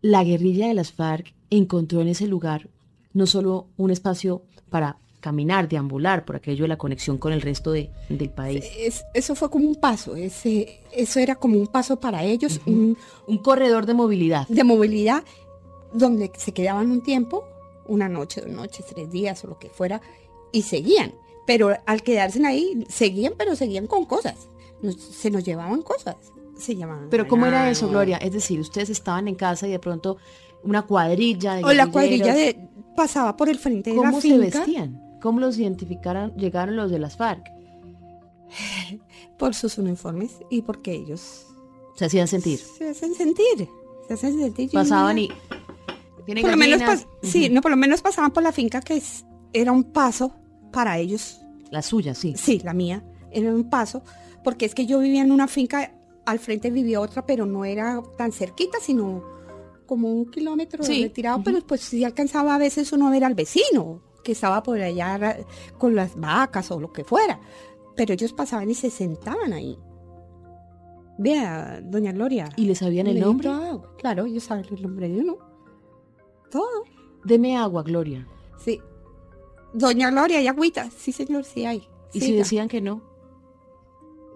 la 0.00 0.24
guerrilla 0.24 0.66
de 0.66 0.74
las 0.74 0.90
FARC 0.92 1.32
encontró 1.50 2.00
en 2.00 2.08
ese 2.08 2.26
lugar 2.26 2.68
no 3.12 3.26
solo 3.26 3.66
un 3.76 3.90
espacio 3.90 4.42
para 4.70 4.96
caminar, 5.20 5.68
deambular, 5.68 6.24
por 6.24 6.34
aquello 6.34 6.64
de 6.64 6.68
la 6.68 6.78
conexión 6.78 7.16
con 7.18 7.32
el 7.32 7.40
resto 7.40 7.70
de- 7.70 7.90
del 8.08 8.28
país, 8.30 8.64
Es- 8.76 9.04
eso 9.14 9.36
fue 9.36 9.48
como 9.50 9.68
un 9.68 9.76
paso, 9.76 10.16
ese, 10.16 10.80
eso 10.92 11.20
era 11.20 11.36
como 11.36 11.56
un 11.60 11.68
paso 11.68 12.00
para 12.00 12.24
ellos, 12.24 12.60
un- 12.66 12.96
un 13.28 13.38
corredor 13.38 13.86
de 13.86 13.94
movilidad. 13.94 14.48
de 14.48 14.64
movilidad, 14.64 15.22
donde 15.94 16.32
se 16.36 16.52
quedaban 16.52 16.90
un 16.90 17.02
tiempo, 17.04 17.44
una 17.86 18.08
noche, 18.08 18.40
dos 18.40 18.50
noches, 18.50 18.84
tres 18.86 19.10
días 19.12 19.44
o 19.44 19.46
lo 19.48 19.58
que 19.60 19.68
fuera, 19.68 20.00
y 20.50 20.62
seguían. 20.62 21.14
Pero 21.46 21.76
al 21.86 22.02
quedarse 22.02 22.44
ahí, 22.44 22.84
seguían, 22.88 23.34
pero 23.36 23.54
seguían 23.54 23.86
con 23.86 24.04
cosas. 24.06 24.48
Nos- 24.82 24.96
se 25.00 25.30
nos 25.30 25.44
llevaban 25.44 25.82
cosas. 25.82 26.16
Se 26.58 26.76
llamaban. 26.76 27.08
Pero 27.10 27.26
¿cómo 27.26 27.46
era 27.46 27.70
eso, 27.70 27.88
Gloria? 27.88 28.18
Es 28.18 28.32
decir, 28.32 28.60
ustedes 28.60 28.90
estaban 28.90 29.26
en 29.28 29.34
casa 29.34 29.66
y 29.66 29.70
de 29.70 29.78
pronto 29.78 30.18
una 30.64 30.82
cuadrilla 30.82 31.54
de 31.54 31.64
O 31.64 31.72
la 31.72 31.86
cuadrilla 31.88 32.34
de 32.34 32.68
pasaba 32.96 33.36
por 33.36 33.48
el 33.48 33.58
frente 33.58 33.90
de 33.90 33.96
la 33.96 34.02
¿Cómo 34.02 34.20
se 34.20 34.28
finca 34.28 34.58
vestían? 34.60 35.00
¿Cómo 35.20 35.40
los 35.40 35.58
identificaron, 35.58 36.34
llegaron 36.36 36.76
los 36.76 36.90
de 36.90 36.98
las 36.98 37.16
FARC? 37.16 37.46
por 39.38 39.54
sus 39.54 39.78
uniformes 39.78 40.32
y 40.50 40.62
porque 40.62 40.92
ellos 40.92 41.46
Se 41.96 42.04
hacían 42.04 42.28
sentir. 42.28 42.58
se 42.58 42.88
hacen 42.90 43.14
sentir. 43.14 43.68
Se 44.06 44.14
hacen 44.14 44.38
sentir. 44.38 44.70
Pasaban 44.70 45.18
y... 45.18 45.28
¿Tiene 46.26 46.40
por 46.42 46.50
lo 46.52 46.56
menos 46.56 47.06
sí, 47.22 47.48
no, 47.48 47.60
por 47.60 47.72
lo 47.72 47.76
menos 47.76 48.00
pasaban 48.02 48.30
por 48.30 48.42
la 48.44 48.52
finca 48.52 48.80
que 48.80 48.96
es- 48.96 49.24
era 49.52 49.72
un 49.72 49.82
paso 49.84 50.32
para 50.72 50.98
ellos 50.98 51.40
La 51.70 51.82
suya, 51.82 52.14
sí. 52.14 52.34
Sí, 52.36 52.60
la 52.62 52.72
mía. 52.74 53.02
Era 53.32 53.52
un 53.52 53.68
paso, 53.68 54.02
porque 54.44 54.64
es 54.66 54.74
que 54.74 54.86
yo 54.86 54.98
vivía 54.98 55.22
en 55.22 55.32
una 55.32 55.48
finca, 55.48 55.92
al 56.26 56.38
frente 56.38 56.70
vivía 56.70 57.00
otra, 57.00 57.24
pero 57.26 57.46
no 57.46 57.64
era 57.64 58.02
tan 58.16 58.32
cerquita, 58.32 58.78
sino 58.80 59.22
como 59.86 60.12
un 60.12 60.30
kilómetro 60.30 60.82
Sí, 60.84 61.02
retirado, 61.02 61.42
pero 61.44 61.60
pues 61.66 61.80
sí 61.82 62.04
alcanzaba 62.04 62.54
a 62.54 62.58
veces 62.58 62.92
uno 62.92 63.08
a 63.08 63.10
ver 63.10 63.24
al 63.24 63.34
vecino, 63.34 64.00
que 64.24 64.32
estaba 64.32 64.62
por 64.62 64.80
allá 64.80 65.38
con 65.78 65.94
las 65.94 66.18
vacas 66.18 66.70
o 66.70 66.80
lo 66.80 66.92
que 66.92 67.04
fuera. 67.04 67.40
Pero 67.96 68.14
ellos 68.14 68.32
pasaban 68.32 68.70
y 68.70 68.74
se 68.74 68.88
sentaban 68.90 69.52
ahí. 69.52 69.78
Vea, 71.18 71.80
doña 71.82 72.12
Gloria. 72.12 72.48
¿Y 72.56 72.64
le 72.64 72.74
sabían 72.74 73.06
el 73.06 73.20
nombre? 73.20 73.50
Claro, 73.98 74.24
ellos 74.26 74.44
saben 74.44 74.64
el 74.70 74.82
nombre 74.82 75.08
de 75.08 75.20
uno. 75.20 75.38
Todo. 76.50 76.84
Deme 77.24 77.56
agua, 77.56 77.82
Gloria. 77.82 78.26
Sí. 78.58 78.80
Doña 79.74 80.10
Gloria, 80.10 80.38
¿hay 80.38 80.48
agüita? 80.48 80.88
Sí, 80.90 81.12
señor, 81.12 81.44
sí 81.44 81.64
hay. 81.66 81.86
Y 82.12 82.20
Sí, 82.20 82.26
si 82.26 82.32
ya. 82.32 82.38
decían 82.38 82.68
que 82.68 82.80
no, 82.80 83.02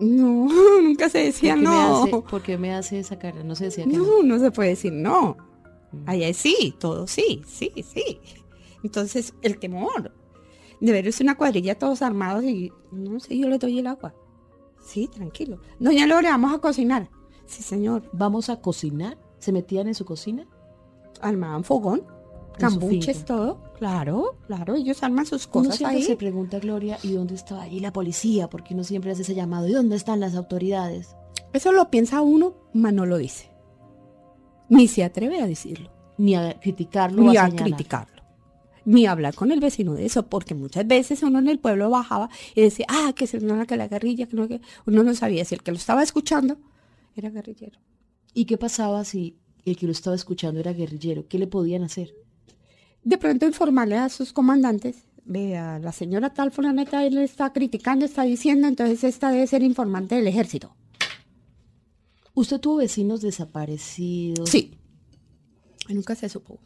No, 0.00 0.48
nunca 0.82 1.08
se 1.08 1.18
¿por 1.18 1.26
decía 1.26 1.56
me 1.56 1.62
no. 1.62 2.02
hace, 2.02 2.10
¿por 2.10 2.42
qué 2.42 2.58
me 2.58 2.74
hace 2.74 2.98
esa 2.98 3.18
cara? 3.18 3.42
No 3.42 3.54
se 3.54 3.66
decía 3.66 3.84
que 3.84 3.96
no. 3.96 4.04
No, 4.04 4.22
no 4.22 4.38
se 4.38 4.50
puede 4.50 4.70
decir 4.70 4.92
no. 4.92 5.36
Mm. 5.92 6.08
Allá 6.08 6.28
es 6.28 6.36
sí, 6.36 6.74
todo 6.78 7.06
sí, 7.06 7.42
sí, 7.46 7.72
sí. 7.82 8.20
Entonces, 8.82 9.34
el 9.42 9.58
temor 9.58 10.12
de 10.80 10.92
verse 10.92 11.22
una 11.22 11.36
cuadrilla 11.36 11.78
todos 11.78 12.02
armados 12.02 12.44
y 12.44 12.72
no 12.92 13.18
sé, 13.20 13.36
yo 13.38 13.48
le 13.48 13.58
doy 13.58 13.78
el 13.78 13.86
agua. 13.86 14.14
Sí, 14.84 15.08
tranquilo. 15.08 15.58
Doña 15.80 16.06
Lore, 16.06 16.28
vamos 16.28 16.54
a 16.54 16.58
cocinar. 16.58 17.10
Sí, 17.46 17.62
señor. 17.62 18.08
Vamos 18.12 18.50
a 18.50 18.60
cocinar. 18.60 19.18
¿Se 19.38 19.52
metían 19.52 19.88
en 19.88 19.94
su 19.94 20.04
cocina? 20.04 20.46
Armaban 21.20 21.64
fogón, 21.64 22.04
cambuches, 22.58 23.24
todo. 23.24 23.60
Claro, 23.78 24.36
claro, 24.46 24.74
ellos 24.74 25.02
arman 25.02 25.26
sus 25.26 25.46
Uno 25.46 25.52
cosas 25.52 25.76
siempre 25.76 25.98
ahí. 25.98 26.02
se 26.02 26.16
pregunta, 26.16 26.58
Gloria, 26.58 26.98
¿y 27.02 27.12
dónde 27.12 27.34
estaba 27.34 27.62
allí 27.62 27.80
la 27.80 27.92
policía? 27.92 28.48
Porque 28.48 28.74
uno 28.74 28.84
siempre 28.84 29.10
hace 29.10 29.22
ese 29.22 29.34
llamado. 29.34 29.68
¿Y 29.68 29.72
dónde 29.72 29.96
están 29.96 30.20
las 30.20 30.34
autoridades? 30.34 31.14
Eso 31.52 31.72
lo 31.72 31.90
piensa 31.90 32.22
uno, 32.22 32.54
mas 32.72 32.94
no 32.94 33.04
lo 33.04 33.18
dice. 33.18 33.50
Ni 34.68 34.88
se 34.88 35.04
atreve 35.04 35.40
a 35.40 35.46
decirlo. 35.46 35.90
Ni 36.18 36.34
a 36.34 36.58
criticarlo 36.58 37.22
ni 37.22 37.36
a, 37.36 37.50
criticarlo, 37.50 38.22
ni 38.86 39.04
a 39.04 39.12
hablar 39.12 39.34
con 39.34 39.52
el 39.52 39.60
vecino 39.60 39.92
de 39.92 40.06
eso, 40.06 40.26
porque 40.26 40.54
muchas 40.54 40.86
veces 40.86 41.22
uno 41.22 41.38
en 41.38 41.48
el 41.48 41.58
pueblo 41.58 41.90
bajaba 41.90 42.30
y 42.54 42.62
decía, 42.62 42.86
ah, 42.88 43.12
que 43.14 43.26
se 43.26 43.38
no 43.40 43.66
que 43.66 43.76
la 43.76 43.88
guerrilla, 43.88 44.26
que 44.26 44.34
no, 44.34 44.48
que 44.48 44.62
uno 44.86 45.02
no 45.02 45.14
sabía 45.14 45.44
si 45.44 45.54
el 45.54 45.62
que 45.62 45.72
lo 45.72 45.76
estaba 45.76 46.02
escuchando 46.02 46.56
era 47.14 47.28
guerrillero. 47.28 47.78
¿Y 48.32 48.46
qué 48.46 48.56
pasaba 48.56 49.04
si 49.04 49.36
el 49.66 49.76
que 49.76 49.84
lo 49.84 49.92
estaba 49.92 50.16
escuchando 50.16 50.60
era 50.60 50.72
guerrillero? 50.72 51.28
¿Qué 51.28 51.38
le 51.38 51.46
podían 51.46 51.82
hacer? 51.82 52.14
De 53.06 53.18
pronto 53.18 53.46
informarle 53.46 53.96
a 53.96 54.08
sus 54.08 54.32
comandantes, 54.32 55.04
vea, 55.24 55.78
la 55.78 55.92
señora 55.92 56.34
tal 56.34 56.50
fulaneta 56.50 57.06
él 57.06 57.18
está 57.18 57.52
criticando, 57.52 58.04
está 58.04 58.24
diciendo, 58.24 58.66
entonces 58.66 59.04
esta 59.04 59.30
debe 59.30 59.46
ser 59.46 59.62
informante 59.62 60.16
del 60.16 60.26
ejército. 60.26 60.74
¿Usted 62.34 62.58
tuvo 62.58 62.78
vecinos 62.78 63.20
desaparecidos? 63.20 64.50
Sí. 64.50 64.80
Nunca 65.88 66.16
se 66.16 66.28
supo. 66.28 66.58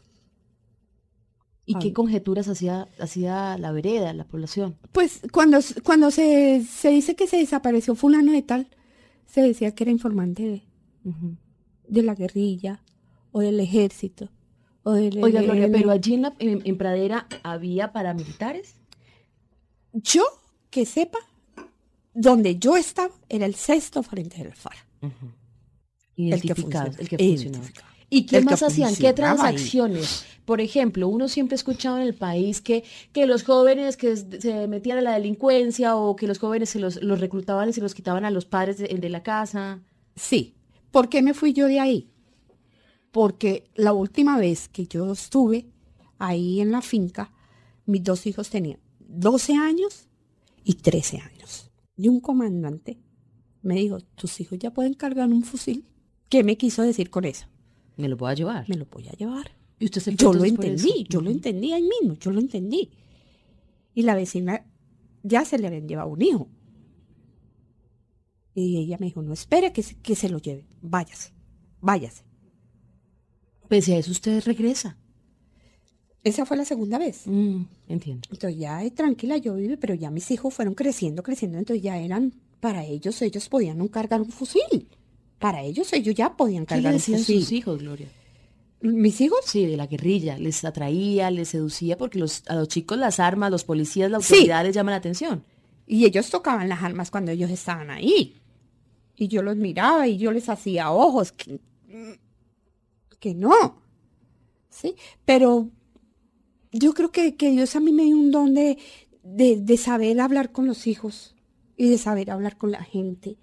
¿Y 1.66 1.74
qué 1.74 1.92
conjeturas 1.92 2.48
hacía, 2.48 2.88
hacía 2.98 3.58
la 3.58 3.70
vereda, 3.70 4.14
la 4.14 4.24
población? 4.24 4.78
Pues 4.92 5.20
cuando, 5.30 5.58
cuando 5.84 6.10
se, 6.10 6.64
se 6.64 6.88
dice 6.88 7.16
que 7.16 7.26
se 7.26 7.36
desapareció 7.36 7.94
fulano 7.94 8.32
de 8.32 8.40
tal, 8.40 8.68
se 9.26 9.42
decía 9.42 9.74
que 9.74 9.84
era 9.84 9.90
informante 9.90 10.64
de 11.86 12.02
la 12.02 12.14
guerrilla 12.14 12.82
o 13.30 13.40
del 13.40 13.60
ejército 13.60 14.30
Oiga, 14.82 15.42
Gloria, 15.42 15.68
pero 15.70 15.90
allí 15.90 16.14
en, 16.14 16.22
la- 16.22 16.34
en- 16.38 16.62
en 16.64 16.78
Pradera 16.78 17.26
había 17.42 17.92
paramilitares. 17.92 18.74
yo 19.92 20.24
que 20.70 20.86
sepa 20.86 21.18
donde 22.14 22.58
yo 22.58 22.76
estaba 22.76 23.14
era 23.28 23.46
el 23.46 23.54
sexto 23.54 24.02
frente 24.02 24.38
del 24.42 24.52
FARC 24.54 24.86
Identificados, 26.16 26.98
el 26.98 27.08
que, 27.08 27.16
funcionaba. 27.16 27.28
funcionaba. 27.28 27.58
Identificado. 27.62 27.90
¿Y 28.10 28.26
qué 28.26 28.36
El 28.38 28.42
que 28.44 28.50
más 28.50 28.62
hacían? 28.62 28.94
¿Qué 28.94 29.06
funcionaba 29.08 29.30
ahí. 29.32 29.36
transacciones? 29.54 30.26
Por 30.44 30.60
ejemplo, 30.60 31.06
uno 31.08 31.28
siempre 31.28 31.54
ha 31.54 31.56
escuchado 31.56 31.96
en 31.98 32.02
el 32.02 32.14
país 32.14 32.60
que, 32.60 32.82
que 33.12 33.26
los 33.26 33.44
jóvenes 33.44 33.96
que 33.96 34.16
se 34.16 34.66
metían 34.66 34.98
a 34.98 35.02
la 35.02 35.12
delincuencia 35.12 35.96
o 35.96 36.16
que 36.16 36.26
los 36.26 36.38
jóvenes 36.38 36.70
se 36.70 36.80
los, 36.80 37.00
los 37.02 37.20
reclutaban 37.20 37.68
y 37.68 37.72
se 37.72 37.80
los 37.80 37.94
quitaban 37.94 38.24
a 38.24 38.30
los 38.30 38.44
padres 38.46 38.78
de, 38.78 38.88
de 38.88 39.08
la 39.08 39.22
casa. 39.22 39.80
sí 40.16 40.54
¿por 40.90 41.08
qué 41.08 41.22
me 41.22 41.34
fui 41.34 41.52
yo 41.52 41.66
de 41.68 41.78
ahí? 41.78 42.10
Porque 43.10 43.64
la 43.74 43.92
última 43.92 44.38
vez 44.38 44.68
que 44.68 44.86
yo 44.86 45.12
estuve 45.12 45.66
ahí 46.18 46.60
en 46.60 46.70
la 46.70 46.82
finca 46.82 47.32
mis 47.86 48.04
dos 48.04 48.26
hijos 48.26 48.50
tenían 48.50 48.78
12 49.00 49.54
años 49.54 50.08
y 50.64 50.74
13 50.74 51.18
años 51.18 51.70
y 51.96 52.08
un 52.08 52.20
comandante 52.20 52.98
me 53.62 53.74
dijo 53.74 54.00
tus 54.14 54.40
hijos 54.40 54.58
ya 54.58 54.72
pueden 54.72 54.94
cargar 54.94 55.28
un 55.28 55.42
fusil 55.42 55.84
¿qué 56.30 56.44
me 56.44 56.56
quiso 56.56 56.82
decir 56.82 57.10
con 57.10 57.26
eso? 57.26 57.46
Me 57.96 58.08
lo 58.08 58.16
voy 58.16 58.30
a 58.30 58.34
llevar. 58.34 58.66
me 58.68 58.76
lo 58.76 58.86
voy 58.86 59.08
a 59.08 59.12
llevar 59.12 59.50
Y 59.78 59.84
usted 59.86 60.00
se 60.00 60.12
fue 60.12 60.16
Yo 60.16 60.32
lo 60.32 60.44
entendí, 60.44 61.04
yo 61.10 61.20
lo 61.20 61.30
entendí 61.30 61.72
ahí 61.72 61.82
mismo, 61.82 62.16
yo 62.18 62.30
lo 62.30 62.40
entendí. 62.40 62.90
Y 63.92 64.02
la 64.02 64.14
vecina 64.14 64.64
ya 65.22 65.44
se 65.44 65.58
le 65.58 65.66
habían 65.66 65.86
llevado 65.86 66.08
un 66.08 66.22
hijo. 66.22 66.48
Y 68.54 68.78
ella 68.78 68.96
me 68.98 69.06
dijo, 69.06 69.20
no 69.22 69.32
espere 69.32 69.72
que 69.72 69.82
se, 69.82 69.96
que 69.96 70.14
se 70.14 70.28
lo 70.28 70.38
lleve, 70.38 70.66
váyase, 70.80 71.32
váyase. 71.80 72.24
Pese 73.70 73.94
a 73.94 73.98
eso, 73.98 74.10
usted 74.10 74.42
regresa. 74.44 74.96
Esa 76.24 76.44
fue 76.44 76.56
la 76.58 76.66
segunda 76.66 76.98
vez. 76.98 77.22
Mm, 77.24 77.62
entiendo. 77.88 78.28
Entonces 78.30 78.58
ya 78.58 78.82
tranquila 78.90 79.38
yo 79.38 79.54
vive, 79.54 79.78
pero 79.78 79.94
ya 79.94 80.10
mis 80.10 80.30
hijos 80.30 80.52
fueron 80.52 80.74
creciendo, 80.74 81.22
creciendo, 81.22 81.56
entonces 81.56 81.82
ya 81.82 81.96
eran, 81.96 82.34
para 82.60 82.84
ellos, 82.84 83.22
ellos 83.22 83.48
podían 83.48 83.78
no 83.78 83.88
cargar 83.88 84.20
un 84.20 84.30
fusil. 84.30 84.88
para 85.38 85.62
ellos, 85.62 85.90
ellos 85.94 86.14
ya 86.14 86.36
podían 86.36 86.66
¿Qué 86.66 86.74
le 86.74 86.82
cargar 86.82 86.94
un 86.94 87.00
sus 87.00 87.16
fusil. 87.26 87.56
hijos, 87.56 87.78
Gloria? 87.80 88.08
¿Mis 88.82 89.18
hijos? 89.22 89.38
Sí, 89.46 89.64
de 89.64 89.76
la 89.78 89.86
guerrilla. 89.86 90.36
Les 90.36 90.62
atraía, 90.64 91.30
les 91.30 91.48
seducía, 91.48 91.96
porque 91.96 92.18
los, 92.18 92.42
a 92.48 92.56
los 92.56 92.68
chicos 92.68 92.98
las 92.98 93.20
armas, 93.20 93.50
los 93.50 93.64
policías, 93.64 94.10
la 94.10 94.20
Sí. 94.20 94.34
autoridad 94.34 94.64
les 94.64 94.74
llama 94.74 94.90
la 94.90 94.98
atención. 94.98 95.42
Y 95.86 96.04
ellos 96.04 96.28
tocaban 96.28 96.68
las 96.68 96.82
armas 96.82 97.10
cuando 97.10 97.30
ellos 97.30 97.50
estaban 97.50 97.88
ahí. 97.90 98.34
Y 99.16 99.28
yo 99.28 99.42
los 99.42 99.56
miraba 99.56 100.06
y 100.08 100.18
yo 100.18 100.30
les 100.32 100.48
hacía 100.50 100.90
ojos 100.90 101.32
que, 103.20 103.34
no. 103.34 103.82
¿Sí? 104.68 104.94
Pero 105.24 105.70
yo 106.72 106.94
creo 106.94 107.12
que, 107.12 107.36
que 107.36 107.50
Dios 107.50 107.76
a 107.76 107.80
mí 107.80 107.92
me 107.92 108.04
dio 108.04 108.16
un 108.16 108.30
don 108.30 108.54
de, 108.54 108.78
de, 109.22 109.60
de 109.60 109.76
saber 109.76 110.20
hablar 110.20 110.52
con 110.52 110.66
los 110.66 110.86
hijos 110.86 111.36
y 111.76 111.90
de 111.90 111.98
saber 111.98 112.30
hablar 112.30 112.56
con 112.56 112.70
la 112.70 112.82
gente 112.82 113.36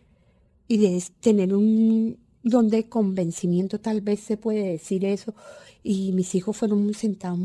y 0.68 0.78
de 0.78 1.04
tener 1.20 1.54
un 1.54 2.18
don 2.44 2.70
de 2.70 2.88
convencimiento, 2.88 3.80
tal 3.80 4.02
vez 4.02 4.20
se 4.20 4.38
puede 4.38 4.72
decir 4.72 5.06
eso. 5.06 5.34
Y 5.84 6.12
mis 6.14 6.36
hijos 6.36 6.58
fueron 6.58 6.94
sentados 6.94 7.40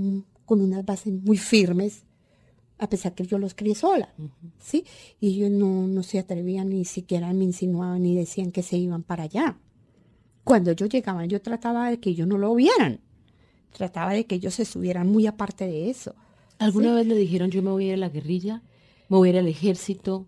con 0.44 0.60
unas 0.60 0.84
bases 0.84 1.12
muy 1.12 1.38
firmes 1.38 2.04
a 2.82 2.88
pesar 2.88 3.14
que 3.14 3.24
yo 3.24 3.38
los 3.38 3.54
crié 3.54 3.76
sola, 3.76 4.12
¿sí? 4.58 4.84
Y 5.20 5.34
ellos 5.34 5.52
no, 5.52 5.86
no 5.86 6.02
se 6.02 6.18
atrevían 6.18 6.68
ni 6.70 6.84
siquiera 6.84 7.32
me 7.32 7.44
insinuaban 7.44 8.02
ni 8.02 8.16
decían 8.16 8.50
que 8.50 8.64
se 8.64 8.76
iban 8.76 9.04
para 9.04 9.22
allá. 9.22 9.56
Cuando 10.44 10.70
ellos 10.72 10.88
llegaban, 10.88 11.28
yo 11.28 11.40
trataba 11.40 11.90
de 11.90 12.00
que 12.00 12.10
ellos 12.10 12.26
no 12.26 12.38
lo 12.38 12.54
vieran. 12.54 13.00
Trataba 13.72 14.12
de 14.12 14.26
que 14.26 14.34
ellos 14.34 14.58
estuvieran 14.58 15.08
muy 15.08 15.26
aparte 15.26 15.66
de 15.66 15.90
eso. 15.90 16.14
¿Alguna 16.58 16.94
vez 16.94 17.06
le 17.06 17.14
dijeron 17.14 17.50
yo 17.50 17.62
me 17.62 17.70
voy 17.70 17.84
a 17.84 17.88
ir 17.88 17.94
a 17.94 17.96
la 17.96 18.08
guerrilla? 18.08 18.62
¿Me 19.08 19.16
voy 19.16 19.28
a 19.28 19.32
ir 19.32 19.38
al 19.38 19.48
ejército? 19.48 20.26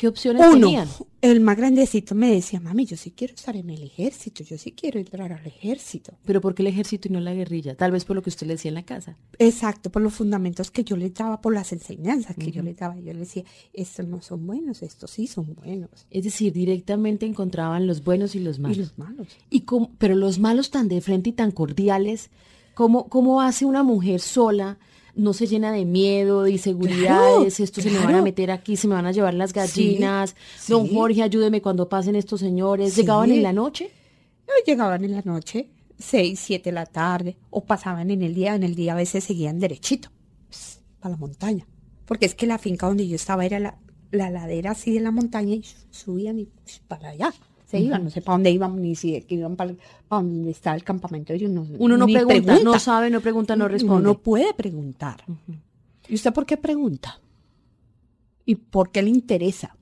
¿Qué 0.00 0.08
opciones 0.08 0.40
Uno, 0.46 0.66
tenían? 0.68 0.88
el 1.20 1.40
más 1.42 1.58
grandecito 1.58 2.14
me 2.14 2.32
decía, 2.32 2.58
mami, 2.58 2.86
yo 2.86 2.96
sí 2.96 3.10
quiero 3.10 3.34
estar 3.34 3.54
en 3.54 3.68
el 3.68 3.82
ejército, 3.82 4.42
yo 4.42 4.56
sí 4.56 4.72
quiero 4.72 4.98
entrar 4.98 5.30
al 5.30 5.46
ejército. 5.46 6.14
¿Pero 6.24 6.40
por 6.40 6.54
qué 6.54 6.62
el 6.62 6.68
ejército 6.68 7.08
y 7.08 7.10
no 7.10 7.20
la 7.20 7.34
guerrilla? 7.34 7.76
Tal 7.76 7.92
vez 7.92 8.06
por 8.06 8.16
lo 8.16 8.22
que 8.22 8.30
usted 8.30 8.46
le 8.46 8.54
decía 8.54 8.70
en 8.70 8.76
la 8.76 8.82
casa. 8.84 9.18
Exacto, 9.38 9.90
por 9.90 10.00
los 10.00 10.14
fundamentos 10.14 10.70
que 10.70 10.84
yo 10.84 10.96
les 10.96 11.12
daba, 11.12 11.42
por 11.42 11.52
las 11.52 11.74
enseñanzas 11.74 12.34
que 12.34 12.50
yo 12.50 12.62
les 12.62 12.78
daba. 12.78 12.96
Yo 12.98 13.12
les 13.12 13.18
decía, 13.28 13.44
estos 13.74 14.06
no 14.06 14.22
son 14.22 14.46
buenos, 14.46 14.82
estos 14.82 15.10
sí 15.10 15.26
son 15.26 15.54
buenos. 15.54 15.90
Es 16.10 16.24
decir, 16.24 16.54
directamente 16.54 17.26
encontraban 17.26 17.86
los 17.86 18.02
buenos 18.02 18.34
y 18.34 18.40
los 18.40 18.58
malos. 18.58 18.78
Y 18.78 18.80
los 18.80 18.96
malos. 18.98 19.28
Y 19.50 19.60
cómo- 19.60 19.90
pero 19.98 20.14
los 20.14 20.38
malos 20.38 20.70
tan 20.70 20.88
de 20.88 21.02
frente 21.02 21.28
y 21.28 21.32
tan 21.34 21.50
cordiales, 21.50 22.30
¿cómo, 22.72 23.06
cómo 23.10 23.42
hace 23.42 23.66
una 23.66 23.82
mujer 23.82 24.20
sola? 24.20 24.78
No 25.20 25.34
se 25.34 25.46
llena 25.46 25.70
de 25.70 25.84
miedo, 25.84 26.44
de 26.44 26.52
inseguridades, 26.52 27.54
Claro, 27.56 27.64
esto 27.64 27.82
se 27.82 27.90
me 27.90 27.98
van 27.98 28.14
a 28.14 28.22
meter 28.22 28.50
aquí, 28.50 28.76
se 28.76 28.88
me 28.88 28.94
van 28.94 29.06
a 29.06 29.12
llevar 29.12 29.34
las 29.34 29.52
gallinas, 29.52 30.34
Sí, 30.58 30.72
don 30.72 30.86
sí. 30.86 30.94
Jorge, 30.94 31.22
ayúdeme 31.22 31.60
cuando 31.60 31.88
pasen 31.88 32.16
estos 32.16 32.40
señores. 32.40 32.94
Sí. 32.94 33.02
¿Llegaban 33.02 33.30
en 33.30 33.42
la 33.42 33.52
noche? 33.52 33.90
No, 34.46 34.54
llegaban 34.66 35.04
en 35.04 35.12
la 35.12 35.22
noche, 35.24 35.68
seis, 35.98 36.40
siete 36.40 36.70
de 36.70 36.74
la 36.74 36.86
tarde, 36.86 37.36
o 37.50 37.64
pasaban 37.64 38.10
en 38.10 38.22
el 38.22 38.34
día, 38.34 38.54
en 38.54 38.62
el 38.62 38.74
día 38.74 38.94
a 38.94 38.96
veces 38.96 39.24
seguían 39.24 39.58
derechito, 39.60 40.08
para 41.00 41.12
la 41.12 41.18
montaña. 41.18 41.66
Porque 42.06 42.26
es 42.26 42.34
que 42.34 42.46
la 42.46 42.58
finca 42.58 42.86
donde 42.86 43.06
yo 43.06 43.14
estaba 43.16 43.44
era 43.44 43.60
la, 43.60 43.78
la 44.10 44.30
ladera 44.30 44.70
así 44.72 44.92
de 44.92 45.00
la 45.00 45.10
montaña 45.10 45.54
y 45.54 45.64
subían 45.90 46.38
y 46.38 46.48
para 46.88 47.10
allá. 47.10 47.32
Se 47.70 47.78
iban, 47.78 48.02
no 48.02 48.10
sé 48.10 48.20
para 48.20 48.34
dónde 48.34 48.50
iban, 48.50 48.82
ni 48.82 48.96
si 48.96 49.24
iban 49.28 49.54
para, 49.54 49.72
para 50.08 50.22
donde 50.22 50.50
está 50.50 50.74
el 50.74 50.82
campamento. 50.82 51.32
Ellos 51.32 51.52
no, 51.52 51.64
Uno 51.78 51.96
no 51.96 52.06
pregunta, 52.06 52.58
no 52.64 52.80
sabe, 52.80 53.10
no 53.10 53.20
pregunta, 53.20 53.54
no 53.54 53.68
responde. 53.68 54.02
No, 54.02 54.08
no 54.08 54.18
puede 54.18 54.52
preguntar. 54.54 55.22
¿Y 56.08 56.14
usted 56.16 56.32
por 56.32 56.46
qué 56.46 56.56
pregunta? 56.56 57.20
¿Y 58.44 58.56
por 58.56 58.90
qué 58.90 59.02
le 59.02 59.10
interesa? 59.10 59.76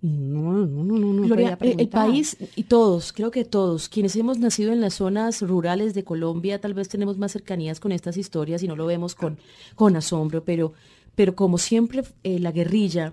No, 0.00 0.66
no, 0.66 0.82
no, 0.82 0.98
no. 0.98 1.12
no 1.12 1.22
Gloria, 1.24 1.58
eh, 1.60 1.74
el 1.78 1.88
país 1.90 2.38
y 2.56 2.62
todos, 2.62 3.12
creo 3.12 3.30
que 3.30 3.44
todos, 3.44 3.90
quienes 3.90 4.16
hemos 4.16 4.38
nacido 4.38 4.72
en 4.72 4.80
las 4.80 4.94
zonas 4.94 5.42
rurales 5.42 5.92
de 5.92 6.04
Colombia, 6.04 6.58
tal 6.58 6.72
vez 6.72 6.88
tenemos 6.88 7.18
más 7.18 7.32
cercanías 7.32 7.80
con 7.80 7.92
estas 7.92 8.16
historias 8.16 8.62
y 8.62 8.68
no 8.68 8.76
lo 8.76 8.86
vemos 8.86 9.14
con, 9.14 9.36
con 9.74 9.94
asombro, 9.94 10.42
pero, 10.42 10.72
pero 11.14 11.36
como 11.36 11.58
siempre 11.58 12.02
eh, 12.22 12.38
la 12.38 12.50
guerrilla 12.50 13.12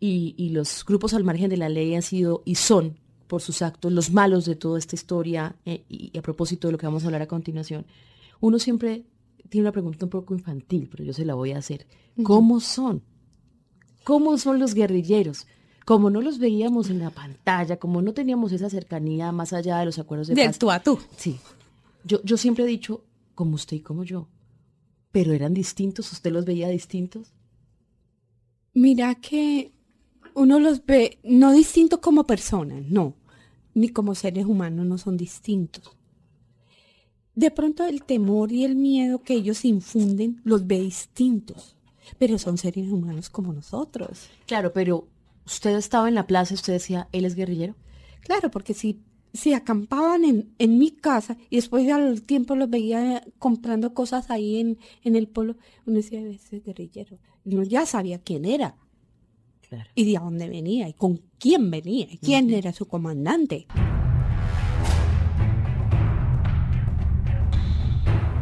y, 0.00 0.34
y 0.36 0.48
los 0.48 0.84
grupos 0.84 1.14
al 1.14 1.22
margen 1.22 1.50
de 1.50 1.58
la 1.58 1.68
ley 1.68 1.94
han 1.94 2.02
sido 2.02 2.42
y 2.44 2.56
son 2.56 3.03
por 3.26 3.42
sus 3.42 3.62
actos 3.62 3.92
los 3.92 4.12
malos 4.12 4.44
de 4.44 4.56
toda 4.56 4.78
esta 4.78 4.94
historia 4.94 5.56
eh, 5.64 5.84
y, 5.88 6.16
a 6.16 6.22
propósito 6.22 6.68
de 6.68 6.72
lo 6.72 6.78
que 6.78 6.86
vamos 6.86 7.04
a 7.04 7.06
hablar 7.06 7.22
a 7.22 7.26
continuación, 7.26 7.86
uno 8.40 8.58
siempre 8.58 9.04
tiene 9.48 9.64
una 9.64 9.72
pregunta 9.72 10.06
un 10.06 10.10
poco 10.10 10.34
infantil, 10.34 10.88
pero 10.90 11.04
yo 11.04 11.12
se 11.12 11.24
la 11.24 11.34
voy 11.34 11.52
a 11.52 11.58
hacer. 11.58 11.86
¿Cómo 12.22 12.60
son? 12.60 13.02
¿Cómo 14.04 14.36
son 14.38 14.58
los 14.58 14.74
guerrilleros? 14.74 15.46
Como 15.84 16.10
no 16.10 16.20
los 16.20 16.38
veíamos 16.38 16.90
en 16.90 16.98
la 16.98 17.10
pantalla, 17.10 17.76
como 17.76 18.00
no 18.00 18.14
teníamos 18.14 18.52
esa 18.52 18.70
cercanía 18.70 19.32
más 19.32 19.52
allá 19.52 19.78
de 19.78 19.86
los 19.86 19.98
acuerdos 19.98 20.28
de 20.28 20.34
Del 20.34 20.46
paz. 20.46 20.58
tú 20.58 20.70
a 20.70 20.80
tú. 20.80 20.98
Sí. 21.16 21.38
Yo, 22.04 22.22
yo 22.22 22.36
siempre 22.36 22.64
he 22.64 22.66
dicho, 22.66 23.04
como 23.34 23.54
usted 23.54 23.76
y 23.76 23.80
como 23.80 24.04
yo. 24.04 24.28
Pero 25.12 25.32
eran 25.32 25.54
distintos, 25.54 26.10
usted 26.12 26.32
los 26.32 26.44
veía 26.44 26.68
distintos. 26.68 27.32
Mira 28.72 29.14
que 29.14 29.72
uno 30.34 30.58
los 30.58 30.84
ve 30.84 31.18
no 31.22 31.52
distintos 31.52 32.00
como 32.00 32.24
personas, 32.24 32.84
no, 32.86 33.14
ni 33.74 33.88
como 33.88 34.14
seres 34.14 34.46
humanos 34.46 34.86
no 34.86 34.98
son 34.98 35.16
distintos. 35.16 35.96
De 37.34 37.50
pronto 37.50 37.84
el 37.84 38.04
temor 38.04 38.52
y 38.52 38.64
el 38.64 38.76
miedo 38.76 39.22
que 39.22 39.34
ellos 39.34 39.64
infunden 39.64 40.40
los 40.44 40.66
ve 40.66 40.80
distintos, 40.80 41.76
pero 42.18 42.38
son 42.38 42.58
seres 42.58 42.90
humanos 42.90 43.30
como 43.30 43.52
nosotros. 43.52 44.28
Claro, 44.46 44.72
pero 44.72 45.08
usted 45.46 45.76
estaba 45.76 46.08
en 46.08 46.14
la 46.14 46.26
plaza 46.26 46.54
y 46.54 46.56
usted 46.56 46.74
decía, 46.74 47.08
él 47.12 47.24
es 47.24 47.34
guerrillero. 47.34 47.74
Claro, 48.20 48.50
porque 48.50 48.72
si, 48.72 49.00
si 49.32 49.52
acampaban 49.52 50.24
en, 50.24 50.54
en 50.58 50.78
mi 50.78 50.92
casa 50.92 51.36
y 51.50 51.56
después 51.56 51.90
al 51.90 52.22
tiempo 52.22 52.54
los 52.54 52.70
veía 52.70 53.24
comprando 53.38 53.94
cosas 53.94 54.30
ahí 54.30 54.60
en, 54.60 54.78
en 55.02 55.16
el 55.16 55.26
pueblo, 55.26 55.56
uno 55.86 55.96
decía, 55.96 56.20
ese 56.20 56.58
es 56.58 56.64
guerrillero. 56.64 57.18
Y 57.44 57.54
uno 57.54 57.64
ya 57.64 57.84
sabía 57.84 58.20
quién 58.20 58.44
era. 58.44 58.76
Claro. 59.68 59.88
y 59.94 60.12
de 60.12 60.18
dónde 60.18 60.48
venía 60.48 60.88
y 60.88 60.92
con 60.92 61.20
quién 61.38 61.70
venía 61.70 62.06
y 62.10 62.18
quién 62.18 62.50
era 62.50 62.72
su 62.72 62.86
comandante. 62.86 63.66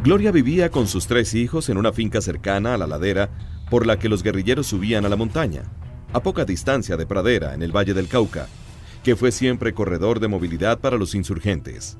Gloria 0.04 0.32
vivía 0.32 0.70
con 0.70 0.88
sus 0.88 1.06
tres 1.06 1.32
hijos 1.34 1.68
en 1.68 1.76
una 1.76 1.92
finca 1.92 2.20
cercana 2.20 2.74
a 2.74 2.78
la 2.78 2.88
ladera 2.88 3.30
por 3.70 3.86
la 3.86 3.98
que 3.98 4.08
los 4.08 4.24
guerrilleros 4.24 4.66
subían 4.66 5.04
a 5.04 5.08
la 5.08 5.16
montaña, 5.16 5.62
a 6.12 6.20
poca 6.20 6.44
distancia 6.44 6.96
de 6.96 7.06
Pradera, 7.06 7.54
en 7.54 7.62
el 7.62 7.70
Valle 7.74 7.94
del 7.94 8.08
Cauca, 8.08 8.48
que 9.04 9.14
fue 9.14 9.30
siempre 9.30 9.72
corredor 9.72 10.18
de 10.18 10.28
movilidad 10.28 10.80
para 10.80 10.96
los 10.96 11.14
insurgentes. 11.14 11.96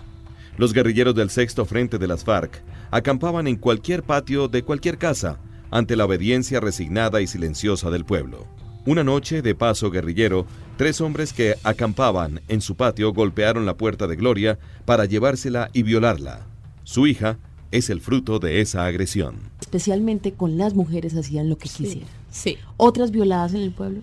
Los 0.56 0.72
guerrilleros 0.72 1.14
del 1.14 1.30
sexto 1.30 1.64
frente 1.64 1.98
de 1.98 2.08
las 2.08 2.24
FARC 2.24 2.62
acampaban 2.90 3.46
en 3.46 3.56
cualquier 3.56 4.02
patio 4.02 4.48
de 4.48 4.64
cualquier 4.64 4.98
casa 4.98 5.38
ante 5.70 5.96
la 5.96 6.04
obediencia 6.04 6.60
resignada 6.60 7.20
y 7.22 7.26
silenciosa 7.26 7.88
del 7.90 8.04
pueblo. 8.04 8.46
Una 8.84 9.04
noche 9.04 9.42
de 9.42 9.54
paso 9.54 9.90
guerrillero, 9.90 10.44
tres 10.76 11.00
hombres 11.00 11.32
que 11.32 11.54
acampaban 11.62 12.40
en 12.48 12.60
su 12.60 12.74
patio 12.74 13.12
golpearon 13.12 13.64
la 13.64 13.76
puerta 13.76 14.06
de 14.08 14.16
Gloria 14.16 14.58
para 14.84 15.04
llevársela 15.04 15.70
y 15.72 15.84
violarla. 15.84 16.46
Su 16.82 17.06
hija 17.06 17.38
es 17.70 17.90
el 17.90 18.00
fruto 18.00 18.40
de 18.40 18.60
esa 18.60 18.84
agresión. 18.84 19.36
Especialmente 19.60 20.32
con 20.32 20.58
las 20.58 20.74
mujeres 20.74 21.14
hacían 21.16 21.48
lo 21.48 21.56
que 21.58 21.68
quisieran. 21.68 22.08
Sí. 22.30 22.58
Otras 22.76 23.12
violadas 23.12 23.54
en 23.54 23.60
el 23.60 23.72
pueblo, 23.72 24.00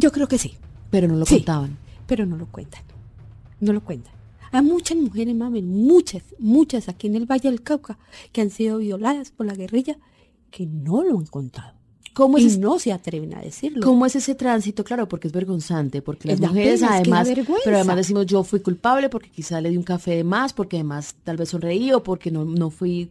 Yo 0.00 0.12
creo 0.12 0.28
que 0.28 0.38
sí, 0.38 0.54
pero 0.90 1.08
no 1.08 1.16
lo 1.16 1.26
Sí. 1.26 1.36
contaban. 1.38 1.76
pero 2.06 2.24
no 2.24 2.36
lo 2.38 2.46
cuentan. 2.46 2.80
No 3.60 3.72
lo 3.74 3.82
cuentan. 3.82 4.14
Hay 4.52 4.62
muchas 4.62 4.96
mujeres, 4.96 5.34
mami, 5.34 5.60
muchas, 5.60 6.22
muchas 6.38 6.88
aquí 6.88 7.06
en 7.08 7.16
el 7.16 7.26
Valle 7.26 7.50
del 7.50 7.62
Cauca 7.62 7.98
que 8.32 8.40
han 8.40 8.48
sido 8.50 8.78
violadas 8.78 9.30
por 9.32 9.44
la 9.44 9.54
guerrilla 9.54 9.98
que 10.50 10.64
no 10.66 11.02
lo 11.02 11.18
han 11.18 11.26
contado. 11.26 11.74
¿Cómo 12.14 12.38
es, 12.38 12.44
y 12.44 12.46
ese- 12.48 12.58
no 12.58 12.78
se 12.78 12.92
atreven 12.92 13.34
a 13.34 13.40
decirlo. 13.40 13.82
cómo 13.84 14.04
es 14.06 14.16
ese 14.16 14.34
tránsito? 14.34 14.82
Claro, 14.84 15.08
porque 15.08 15.28
es 15.28 15.32
vergonzante, 15.32 16.02
porque 16.02 16.28
las 16.28 16.34
Es 16.36 16.40
la 16.40 16.48
mujeres 16.48 16.80
pena, 16.80 16.96
es 16.98 17.02
que 17.02 17.10
da 17.10 17.18
además, 17.20 17.46
pero 17.64 17.76
además 17.76 17.96
decimos 17.96 18.26
yo 18.26 18.42
fui 18.44 18.60
culpable 18.60 19.08
porque 19.08 19.30
quizá 19.30 19.60
le 19.60 19.70
di 19.70 19.76
un 19.76 19.82
café 19.84 20.12
de 20.16 20.24
más, 20.24 20.52
porque 20.52 20.76
además 20.76 21.14
tal 21.24 21.36
vez 21.36 21.48
sonreí 21.50 21.92
o 21.92 22.02
porque 22.02 22.30
no, 22.30 22.44
no 22.44 22.70
fui, 22.70 23.10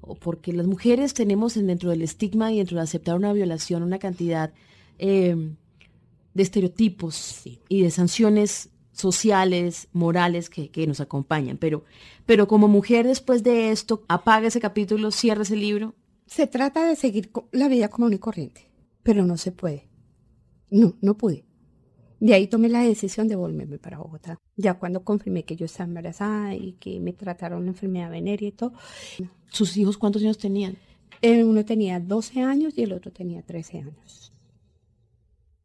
o 0.00 0.14
porque 0.14 0.52
las 0.52 0.66
mujeres 0.66 1.12
tenemos 1.14 1.56
en- 1.56 1.66
dentro 1.66 1.90
del 1.90 2.02
estigma 2.02 2.52
y 2.52 2.58
dentro 2.58 2.76
de 2.78 2.82
aceptar 2.84 3.16
una 3.16 3.32
violación 3.32 3.82
una 3.82 3.98
cantidad 3.98 4.52
eh, 4.98 5.36
de 6.34 6.42
estereotipos 6.42 7.42
y 7.68 7.82
de 7.82 7.90
sanciones 7.90 8.68
sociales, 8.92 9.88
morales 9.92 10.50
que, 10.50 10.70
que 10.70 10.86
nos 10.86 11.00
acompañan. 11.00 11.56
Pero, 11.56 11.84
pero 12.26 12.48
como 12.48 12.66
mujer 12.68 13.06
después 13.06 13.42
de 13.42 13.70
esto, 13.70 14.02
apaga 14.08 14.48
ese 14.48 14.60
capítulo, 14.60 15.10
cierra 15.12 15.42
ese 15.42 15.56
libro. 15.56 15.94
Se 16.28 16.46
trata 16.46 16.86
de 16.88 16.94
seguir 16.96 17.30
la 17.52 17.68
vida 17.68 17.88
común 17.88 18.12
y 18.12 18.18
corriente, 18.18 18.70
pero 19.02 19.24
no 19.26 19.36
se 19.36 19.50
puede. 19.52 19.88
No, 20.70 20.94
no 21.00 21.16
pude. 21.16 21.44
De 22.20 22.34
ahí 22.34 22.46
tomé 22.48 22.68
la 22.68 22.82
decisión 22.82 23.28
de 23.28 23.36
volverme 23.36 23.78
para 23.78 23.98
Bogotá. 23.98 24.36
Ya 24.56 24.74
cuando 24.78 25.04
confirmé 25.04 25.44
que 25.44 25.56
yo 25.56 25.66
estaba 25.66 25.88
embarazada 25.88 26.54
y 26.54 26.72
que 26.74 27.00
me 27.00 27.12
trataron 27.12 27.64
la 27.64 27.70
enfermedad 27.70 28.10
venérea 28.10 28.48
y 28.48 28.52
todo, 28.52 28.72
¿Sus 29.50 29.76
hijos 29.76 29.96
cuántos 29.98 30.22
años 30.22 30.36
tenían? 30.38 30.76
eh, 31.22 31.42
uno 31.42 31.64
tenía 31.64 31.98
12 31.98 32.42
años 32.42 32.76
y 32.76 32.82
el 32.82 32.92
otro 32.92 33.10
tenía 33.12 33.42
13 33.42 33.78
años. 33.78 34.32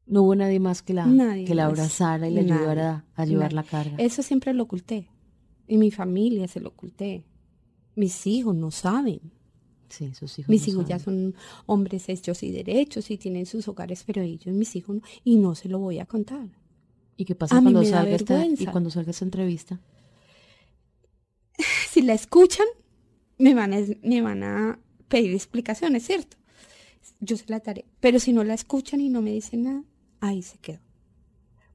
No 0.06 0.24
hubo 0.24 0.36
nadie 0.36 0.60
más 0.60 0.82
que 0.82 0.94
la, 0.94 1.06
Nadie 1.06 1.46
que 1.46 1.56
la 1.56 1.64
más. 1.70 1.74
abrazara 1.80 2.28
y 2.28 2.34
le 2.34 2.44
Nadie. 2.44 2.54
ayudara 2.62 3.06
a 3.16 3.26
llevar 3.26 3.54
Nadie. 3.54 3.56
la 3.56 3.64
carga. 3.64 3.96
Eso 3.98 4.22
siempre 4.22 4.54
lo 4.54 4.64
oculté. 4.64 5.10
Y 5.68 5.78
mi 5.78 5.92
familia 5.92 6.48
se 6.48 6.60
lo 6.60 6.70
oculté. 6.70 7.26
Mis 7.96 8.26
hijos 8.28 8.56
no 8.56 8.70
saben. 8.72 9.20
Sí, 9.94 10.14
sus 10.14 10.40
hijos. 10.40 10.50
Mis 10.50 10.68
no 10.68 10.74
hijos 10.74 10.86
ya 10.88 11.00
son 11.00 11.36
hombres 11.66 12.10
hechos 12.10 12.44
y 12.44 12.52
derechos 12.52 13.10
y 13.12 13.18
tienen 13.18 13.46
sus 13.46 13.68
hogares, 13.68 14.04
pero 14.06 14.22
ellos, 14.22 14.54
mis 14.54 14.76
hijos, 14.76 14.98
no. 14.98 15.02
y 15.24 15.38
no 15.38 15.56
se 15.56 15.70
lo 15.70 15.80
voy 15.80 16.00
a 16.00 16.06
contar. 16.06 16.50
¿Y 17.16 17.26
qué 17.26 17.36
pasa 17.36 17.58
a 17.58 17.62
cuando 17.62 17.84
salga 17.84 18.16
esta, 18.16 18.46
y 18.46 18.66
cuando 18.66 18.90
salga 18.90 19.12
esta 19.12 19.26
entrevista? 19.26 19.80
Si 21.90 22.02
la 22.02 22.16
escuchan, 22.16 22.66
me 23.38 23.54
van 23.54 23.72
a, 23.72 23.78
me 24.02 24.24
van 24.24 24.42
a 24.42 24.80
pedir 25.10 25.32
explicaciones, 25.36 26.04
¿cierto? 26.04 26.38
Yo 27.20 27.38
se 27.38 27.46
la 27.48 27.60
daré. 27.60 27.86
Pero 28.00 28.20
si 28.20 28.34
no 28.34 28.44
la 28.44 28.56
escuchan 28.56 29.00
y 29.00 29.10
no 29.10 29.22
me 29.22 29.32
dicen 29.32 29.64
nada, 29.64 29.84
ahí 30.20 30.42
se 30.42 30.58
quedó. 30.58 30.80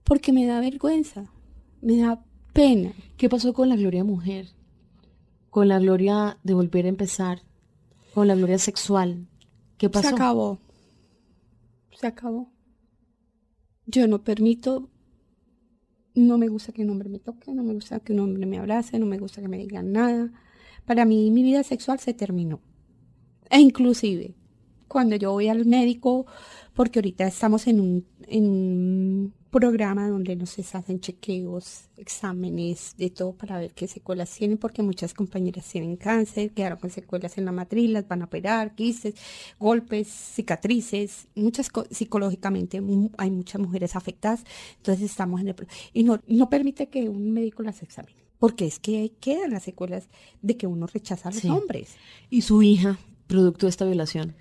Porque 0.02 0.32
me 0.32 0.44
da 0.44 0.58
vergüenza, 0.58 1.32
me 1.80 1.98
da 1.98 2.24
pena. 2.52 2.92
¿Qué 3.16 3.28
pasó 3.28 3.52
con 3.52 3.68
la 3.68 3.76
gloria 3.76 4.02
mujer? 4.02 4.48
Con 5.50 5.68
la 5.68 5.78
gloria 5.78 6.38
de 6.42 6.54
volver 6.54 6.86
a 6.86 6.88
empezar, 6.88 7.42
con 8.14 8.28
la 8.28 8.34
gloria 8.34 8.58
sexual. 8.58 9.26
¿Qué 9.76 9.88
pasó? 9.88 10.08
Se 10.08 10.14
acabó. 10.14 10.58
Se 11.92 12.06
acabó. 12.06 12.50
Yo 13.86 14.06
no 14.06 14.22
permito. 14.22 14.90
No 16.14 16.36
me 16.36 16.48
gusta 16.48 16.72
que 16.72 16.82
un 16.82 16.90
hombre 16.90 17.08
me 17.08 17.20
toque, 17.20 17.52
no 17.52 17.62
me 17.62 17.74
gusta 17.74 18.00
que 18.00 18.12
un 18.12 18.20
hombre 18.20 18.44
me 18.44 18.58
abrace, 18.58 18.98
no 18.98 19.06
me 19.06 19.18
gusta 19.18 19.40
que 19.40 19.48
me 19.48 19.58
digan 19.58 19.92
nada. 19.92 20.32
Para 20.84 21.04
mí 21.04 21.30
mi 21.30 21.42
vida 21.42 21.62
sexual 21.62 22.00
se 22.00 22.12
terminó. 22.12 22.60
E 23.50 23.60
inclusive, 23.60 24.34
cuando 24.88 25.16
yo 25.16 25.32
voy 25.32 25.48
al 25.48 25.64
médico, 25.64 26.26
porque 26.74 26.98
ahorita 26.98 27.26
estamos 27.26 27.66
en 27.66 27.80
un, 27.80 28.06
en 28.26 28.48
un 28.48 29.34
programa 29.50 30.08
donde 30.08 30.36
nos 30.36 30.58
hacen 30.74 31.00
chequeos, 31.00 31.88
exámenes, 31.96 32.94
de 32.98 33.10
todo 33.10 33.32
para 33.32 33.58
ver 33.58 33.72
qué 33.72 33.88
secuelas 33.88 34.30
tienen, 34.34 34.58
porque 34.58 34.82
muchas 34.82 35.14
compañeras 35.14 35.66
tienen 35.70 35.96
cáncer, 35.96 36.50
quedaron 36.52 36.78
con 36.78 36.90
secuelas 36.90 37.38
en 37.38 37.44
la 37.46 37.52
matriz, 37.52 37.88
las 37.90 38.06
van 38.06 38.22
a 38.22 38.26
operar, 38.26 38.74
quistes, 38.74 39.14
golpes, 39.58 40.08
cicatrices, 40.08 41.28
muchas 41.34 41.70
co- 41.70 41.86
psicológicamente 41.90 42.82
hay 43.16 43.30
muchas 43.30 43.60
mujeres 43.60 43.96
afectadas, 43.96 44.44
entonces 44.76 45.04
estamos 45.10 45.40
en 45.40 45.48
el 45.48 45.56
y 45.92 46.04
no, 46.04 46.20
no 46.26 46.50
permite 46.50 46.88
que 46.88 47.08
un 47.08 47.32
médico 47.32 47.62
las 47.62 47.82
examine, 47.82 48.18
porque 48.38 48.66
es 48.66 48.78
que 48.78 48.98
ahí 48.98 49.12
quedan 49.20 49.52
las 49.52 49.62
secuelas 49.62 50.08
de 50.42 50.56
que 50.56 50.66
uno 50.66 50.86
rechaza 50.86 51.28
a 51.28 51.32
los 51.32 51.40
Sí. 51.40 51.48
hombres. 51.48 51.96
¿Y 52.30 52.42
su 52.42 52.62
hija, 52.62 52.98
producto 53.26 53.66
de 53.66 53.70
esta 53.70 53.84
violación? 53.84 54.34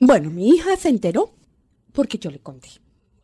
Bueno, 0.00 0.30
mi 0.30 0.48
hija 0.50 0.76
se 0.76 0.88
enteró 0.88 1.32
porque 1.92 2.18
yo 2.18 2.30
le 2.30 2.38
conté, 2.40 2.68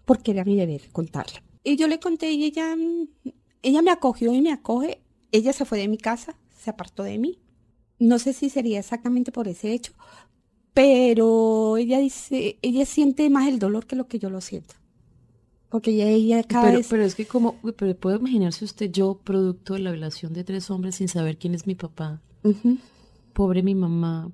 porque 0.05 0.33
era 0.33 0.45
mi 0.45 0.57
deber 0.57 0.91
contarle. 0.93 1.43
Y 1.63 1.77
yo 1.77 1.89
le 1.89 1.99
conté 1.99 2.31
y 2.33 2.45
ella, 2.45 2.75
mm, 2.77 3.09
ella 3.63 3.83
me 3.83 3.91
acogió 3.91 4.33
y 4.35 4.41
me 4.43 4.53
acoge. 4.53 5.01
Ella 5.33 5.53
se 5.53 5.65
fue 5.65 5.79
de 5.79 5.89
mi 5.89 5.99
casa, 5.99 6.37
se 6.57 6.71
apartó 6.71 7.03
de 7.03 7.19
mí. 7.19 7.39
No 7.99 8.19
sé 8.19 8.33
si 8.33 8.51
sería 8.51 8.81
exactamente 8.81 9.33
por 9.33 9.49
ese 9.49 9.73
hecho, 9.73 9.93
pero 10.73 11.77
ella 11.77 11.99
dice, 12.01 12.59
ella 12.63 12.85
siente 12.85 13.31
más 13.31 13.49
el 13.49 13.59
dolor 13.59 13.87
que 13.87 13.97
lo 13.97 14.09
que 14.09 14.19
yo 14.19 14.31
lo 14.31 14.41
siento. 14.41 14.75
Porque 15.71 15.91
ella, 15.93 16.09
ella 16.09 16.43
cada 16.45 16.67
Pero, 16.67 16.79
vez... 16.79 16.87
pero 16.89 17.05
es 17.05 17.15
que 17.15 17.27
como, 17.27 17.57
pero 17.77 17.97
puede 17.97 18.17
imaginarse 18.19 18.65
usted 18.65 18.91
yo, 18.91 19.19
producto 19.23 19.75
de 19.75 19.81
la 19.81 19.91
violación 19.93 20.33
de 20.33 20.45
tres 20.45 20.71
hombres 20.71 20.97
sin 20.97 21.09
saber 21.09 21.37
quién 21.39 21.55
es 21.55 21.67
mi 21.67 21.75
papá, 21.75 22.21
pobre 23.33 23.63
mi 23.63 23.75
mamá. 23.75 24.31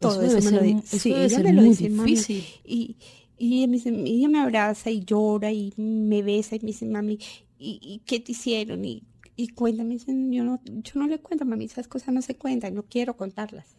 todo 0.00 0.20
debe 0.20 0.38
eso, 0.38 0.50
me 0.50 0.56
lo 0.56 0.64
ser 0.64 0.74
mu- 0.74 0.80
eso 0.80 0.98
sí, 0.98 1.12
debe 1.12 1.28
ser 1.30 1.44
me 1.44 1.52
lo 1.52 1.62
muy 1.62 1.70
dice, 1.70 1.88
difícil. 1.88 2.44
Y, 2.64 2.96
y 3.44 3.58
ella, 3.58 3.66
me 3.66 3.74
dice, 3.74 3.90
ella 3.90 4.28
me 4.28 4.38
abraza 4.38 4.90
y 4.90 5.04
llora 5.04 5.52
y 5.52 5.74
me 5.76 6.22
besa 6.22 6.56
y 6.56 6.60
me 6.60 6.68
dice, 6.68 6.86
mami, 6.86 7.18
¿y, 7.58 8.00
qué 8.06 8.18
te 8.18 8.32
hicieron? 8.32 8.84
Y, 8.86 9.02
y 9.36 9.48
cuéntame, 9.48 9.98
yo 9.98 10.44
no, 10.44 10.62
yo 10.64 10.92
no 10.94 11.06
le 11.06 11.18
cuento, 11.20 11.44
mami, 11.44 11.66
esas 11.66 11.86
cosas 11.86 12.14
no 12.14 12.22
se 12.22 12.36
cuentan, 12.36 12.74
no 12.74 12.84
quiero 12.84 13.18
contarlas. 13.18 13.76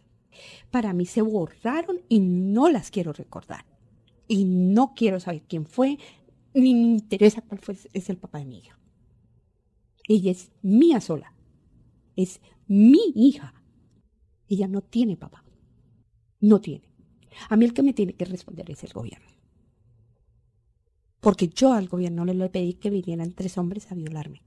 Para 0.70 0.92
mí 0.92 1.04
se 1.04 1.20
borraron 1.20 2.00
y 2.08 2.20
no 2.20 2.68
las 2.68 2.92
quiero 2.92 3.12
recordar. 3.12 3.64
Y 4.28 4.44
no 4.44 4.94
quiero 4.94 5.18
saber 5.18 5.42
quién 5.48 5.66
fue, 5.66 5.98
ni 6.54 6.74
me 6.74 6.92
interesa 6.92 7.42
cuál 7.42 7.60
fue, 7.60 7.76
es 7.92 8.08
el 8.08 8.18
papá 8.18 8.38
de 8.38 8.44
mi 8.44 8.58
hija. 8.58 8.78
Ella 10.06 10.30
es 10.30 10.52
mía 10.62 11.00
sola. 11.00 11.34
Es 12.14 12.40
mi 12.68 13.12
hija. 13.16 13.52
Ella 14.48 14.68
no 14.68 14.80
tiene 14.80 15.16
papá. 15.16 15.44
No 16.40 16.60
tiene. 16.60 16.88
A 17.48 17.56
mí 17.56 17.64
el 17.64 17.74
que 17.74 17.82
me 17.82 17.92
tiene 17.92 18.14
que 18.14 18.26
responder 18.26 18.70
es 18.70 18.84
el 18.84 18.92
gobierno. 18.92 19.35
Porque 21.26 21.48
yo 21.48 21.72
al 21.72 21.88
gobierno 21.88 22.24
le, 22.24 22.34
le 22.34 22.48
pedí 22.50 22.74
que 22.74 22.88
vinieran 22.88 23.32
tres 23.32 23.58
hombres 23.58 23.90
a 23.90 23.96
violarme. 23.96 24.44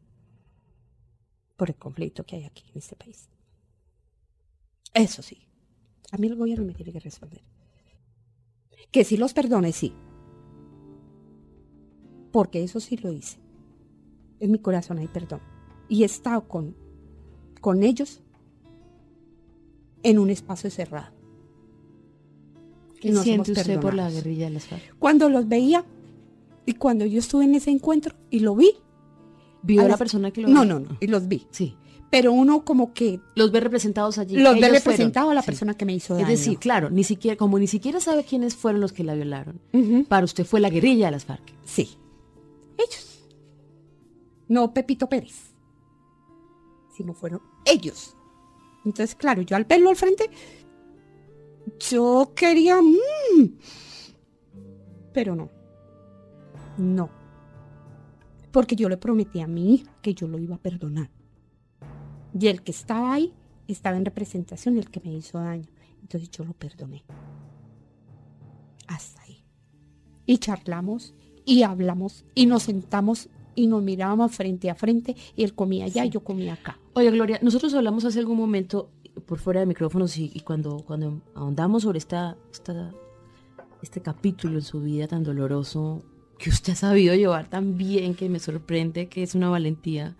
Por 1.57 1.69
el 1.69 1.75
conflicto 1.75 2.25
que 2.25 2.37
hay 2.37 2.45
aquí 2.45 2.63
en 2.71 2.77
este 2.77 2.95
país. 2.95 3.27
Eso 4.93 5.21
sí. 5.21 5.39
A 6.13 6.17
mí 6.17 6.27
el 6.27 6.37
gobierno 6.37 6.65
me 6.65 6.73
tiene 6.73 6.93
que 6.93 7.01
responder. 7.01 7.41
Que 8.91 9.03
si 9.03 9.17
los 9.17 9.33
perdone, 9.33 9.73
sí. 9.73 9.93
Porque 12.31 12.63
eso 12.63 12.79
sí 12.79 12.95
lo 12.95 13.11
hice. 13.11 13.39
En 14.39 14.49
mi 14.49 14.59
corazón 14.59 14.99
hay 14.99 15.09
perdón. 15.09 15.41
Y 15.89 16.03
he 16.03 16.05
estado 16.05 16.47
con, 16.47 16.77
con 17.59 17.83
ellos 17.83 18.21
en 20.03 20.17
un 20.17 20.29
espacio 20.29 20.71
cerrado. 20.71 21.13
¿Qué 23.01 23.13
siente 23.15 23.51
usted 23.51 23.81
por 23.81 23.93
la 23.95 24.03
perdonados. 24.03 24.13
guerrilla 24.13 24.45
de 24.45 24.51
las 24.51 24.65
FARC? 24.65 24.97
Cuando 24.97 25.27
los 25.27 25.45
veía 25.45 25.83
y 26.69 26.73
cuando 26.73 27.05
yo 27.05 27.17
estuve 27.19 27.45
en 27.45 27.55
ese 27.55 27.71
encuentro 27.71 28.15
y 28.29 28.41
lo 28.41 28.55
vi. 28.55 28.71
¿Vio 29.63 29.81
a 29.81 29.83
la 29.85 29.89
las- 29.89 29.97
persona 29.99 30.29
que 30.31 30.41
lo 30.41 30.47
No, 30.49 30.63
no, 30.65 30.79
no, 30.79 30.97
y 30.99 31.07
los 31.07 31.27
vi. 31.27 31.47
Sí. 31.49 31.75
Pero 32.11 32.31
uno 32.31 32.63
como 32.63 32.93
que 32.93 33.19
Los 33.35 33.51
ve 33.51 33.59
representados 33.59 34.17
allí. 34.17 34.35
los 34.37 34.53
ve 34.53 34.59
Ellos 34.59 34.71
representado 34.71 35.29
a 35.31 35.33
la. 35.33 35.41
Sí. 35.41 35.45
persona 35.47 35.73
que 35.75 35.85
me 35.85 35.93
hizo 35.93 36.13
Es 36.15 36.21
daño. 36.21 36.29
decir, 36.31 36.57
claro, 36.59 36.89
ni 36.89 37.03
siquiera, 37.03 37.37
como 37.37 37.57
ni 37.59 37.67
siquiera 37.67 37.99
sabe 37.99 38.23
quiénes 38.23 38.55
fueron 38.55 38.81
los 38.81 38.93
que 38.93 39.03
la 39.03 39.15
violaron. 39.15 39.59
Para 40.07 40.25
usted 40.25 40.45
fue 40.45 40.59
la 40.59 40.69
guerrilla 40.69 41.05
de 41.07 41.11
las 41.11 41.25
FARC. 41.25 41.43
Sí. 41.65 41.97
Ellos. 42.77 43.27
No 44.47 44.73
Pepito 44.73 45.07
Pérez. 45.09 45.53
Sino 46.95 47.13
fueron 47.13 47.41
ellos. 47.65 48.15
Entonces, 48.85 49.15
claro, 49.15 49.41
yo 49.41 49.55
al 49.55 49.65
verlo 49.65 49.89
al 49.89 49.95
frente, 49.95 50.29
yo 51.91 52.31
quería... 52.35 52.81
mm, 52.81 53.49
pero 55.13 55.35
no. 55.35 55.49
No. 56.79 57.09
Porque 58.51 58.75
yo 58.75 58.89
le 58.89 58.97
prometí 58.97 59.41
a 59.41 59.47
mi 59.47 59.75
hija 59.75 59.91
que 60.01 60.13
yo 60.13 60.27
lo 60.27 60.39
iba 60.39 60.55
a 60.55 60.59
perdonar. 60.59 61.09
Y 62.39 62.47
el 62.47 62.63
que 62.63 62.71
estaba 62.71 63.13
ahí 63.13 63.33
estaba 63.67 63.97
en 63.97 64.05
representación 64.05 64.75
del 64.75 64.89
que 64.89 64.99
me 65.01 65.13
hizo 65.13 65.39
daño. 65.39 65.69
Entonces 66.01 66.31
yo 66.31 66.43
lo 66.43 66.53
perdoné. 66.53 67.03
Hasta 68.87 69.21
ahí 69.21 69.29
y 70.29 70.37
charlamos 70.37 71.15
y 71.43 71.63
hablamos 71.63 72.23
y 72.35 72.45
nos 72.45 72.61
sentamos 72.61 73.29
y 73.55 73.65
nos 73.65 73.81
mirábamos 73.81 74.31
frente 74.31 74.69
a 74.69 74.75
frente 74.75 75.15
y 75.35 75.43
él 75.43 75.55
comía 75.55 75.85
allá 75.85 76.05
y 76.05 76.11
yo 76.11 76.23
comía 76.23 76.53
acá. 76.53 76.77
Oye, 76.93 77.09
Gloria, 77.09 77.39
nosotros 77.41 77.73
hablamos 77.73 78.05
hace 78.05 78.19
algún 78.19 78.37
momento 78.37 78.91
por 79.25 79.39
fuera 79.39 79.61
de 79.61 79.65
micrófonos 79.65 80.15
y, 80.19 80.29
y 80.31 80.41
cuando, 80.41 80.77
cuando 80.85 81.23
ahondamos 81.33 81.81
sobre 81.81 81.97
esta, 81.97 82.37
esta, 82.53 82.91
este 83.81 84.01
capítulo 84.01 84.59
en 84.59 84.61
su 84.61 84.81
vida 84.81 85.07
tan 85.07 85.23
doloroso 85.23 86.03
que 86.39 86.49
usted 86.49 86.73
ha 86.73 86.75
sabido 86.75 87.13
llevar 87.13 87.49
tan 87.49 87.77
bien, 87.77 88.15
que 88.15 88.29
me 88.29 88.39
sorprende, 88.39 89.07
que 89.07 89.21
es 89.21 89.35
una 89.35 89.49
valentía 89.49 90.15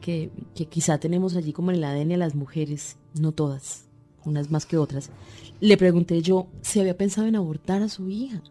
que, 0.00 0.30
que 0.54 0.66
quizá 0.66 0.98
tenemos 0.98 1.34
allí 1.34 1.52
como 1.52 1.70
en 1.70 1.78
el 1.78 1.84
ADN 1.84 2.12
a 2.12 2.16
las 2.18 2.34
mujeres, 2.34 2.98
no 3.18 3.32
todas, 3.32 3.88
unas 4.24 4.50
más 4.50 4.66
que 4.66 4.76
otras. 4.76 5.10
Le 5.58 5.76
pregunté 5.78 6.20
yo 6.20 6.46
si 6.60 6.78
había 6.78 6.96
pensado 6.96 7.26
en 7.26 7.36
abortar 7.36 7.82
a 7.82 7.88
su 7.88 8.08
hija. 8.10 8.42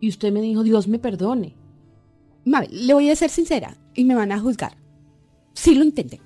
Y 0.00 0.08
usted 0.08 0.32
me 0.32 0.40
dijo, 0.40 0.62
Dios 0.62 0.88
me 0.88 0.98
perdone. 0.98 1.54
Mabel, 2.44 2.86
le 2.86 2.94
voy 2.94 3.10
a 3.10 3.16
ser 3.16 3.30
sincera 3.30 3.76
y 3.94 4.04
me 4.04 4.14
van 4.14 4.32
a 4.32 4.40
juzgar. 4.40 4.76
Sí 5.52 5.74
lo 5.74 5.84
intenté. 5.84 6.20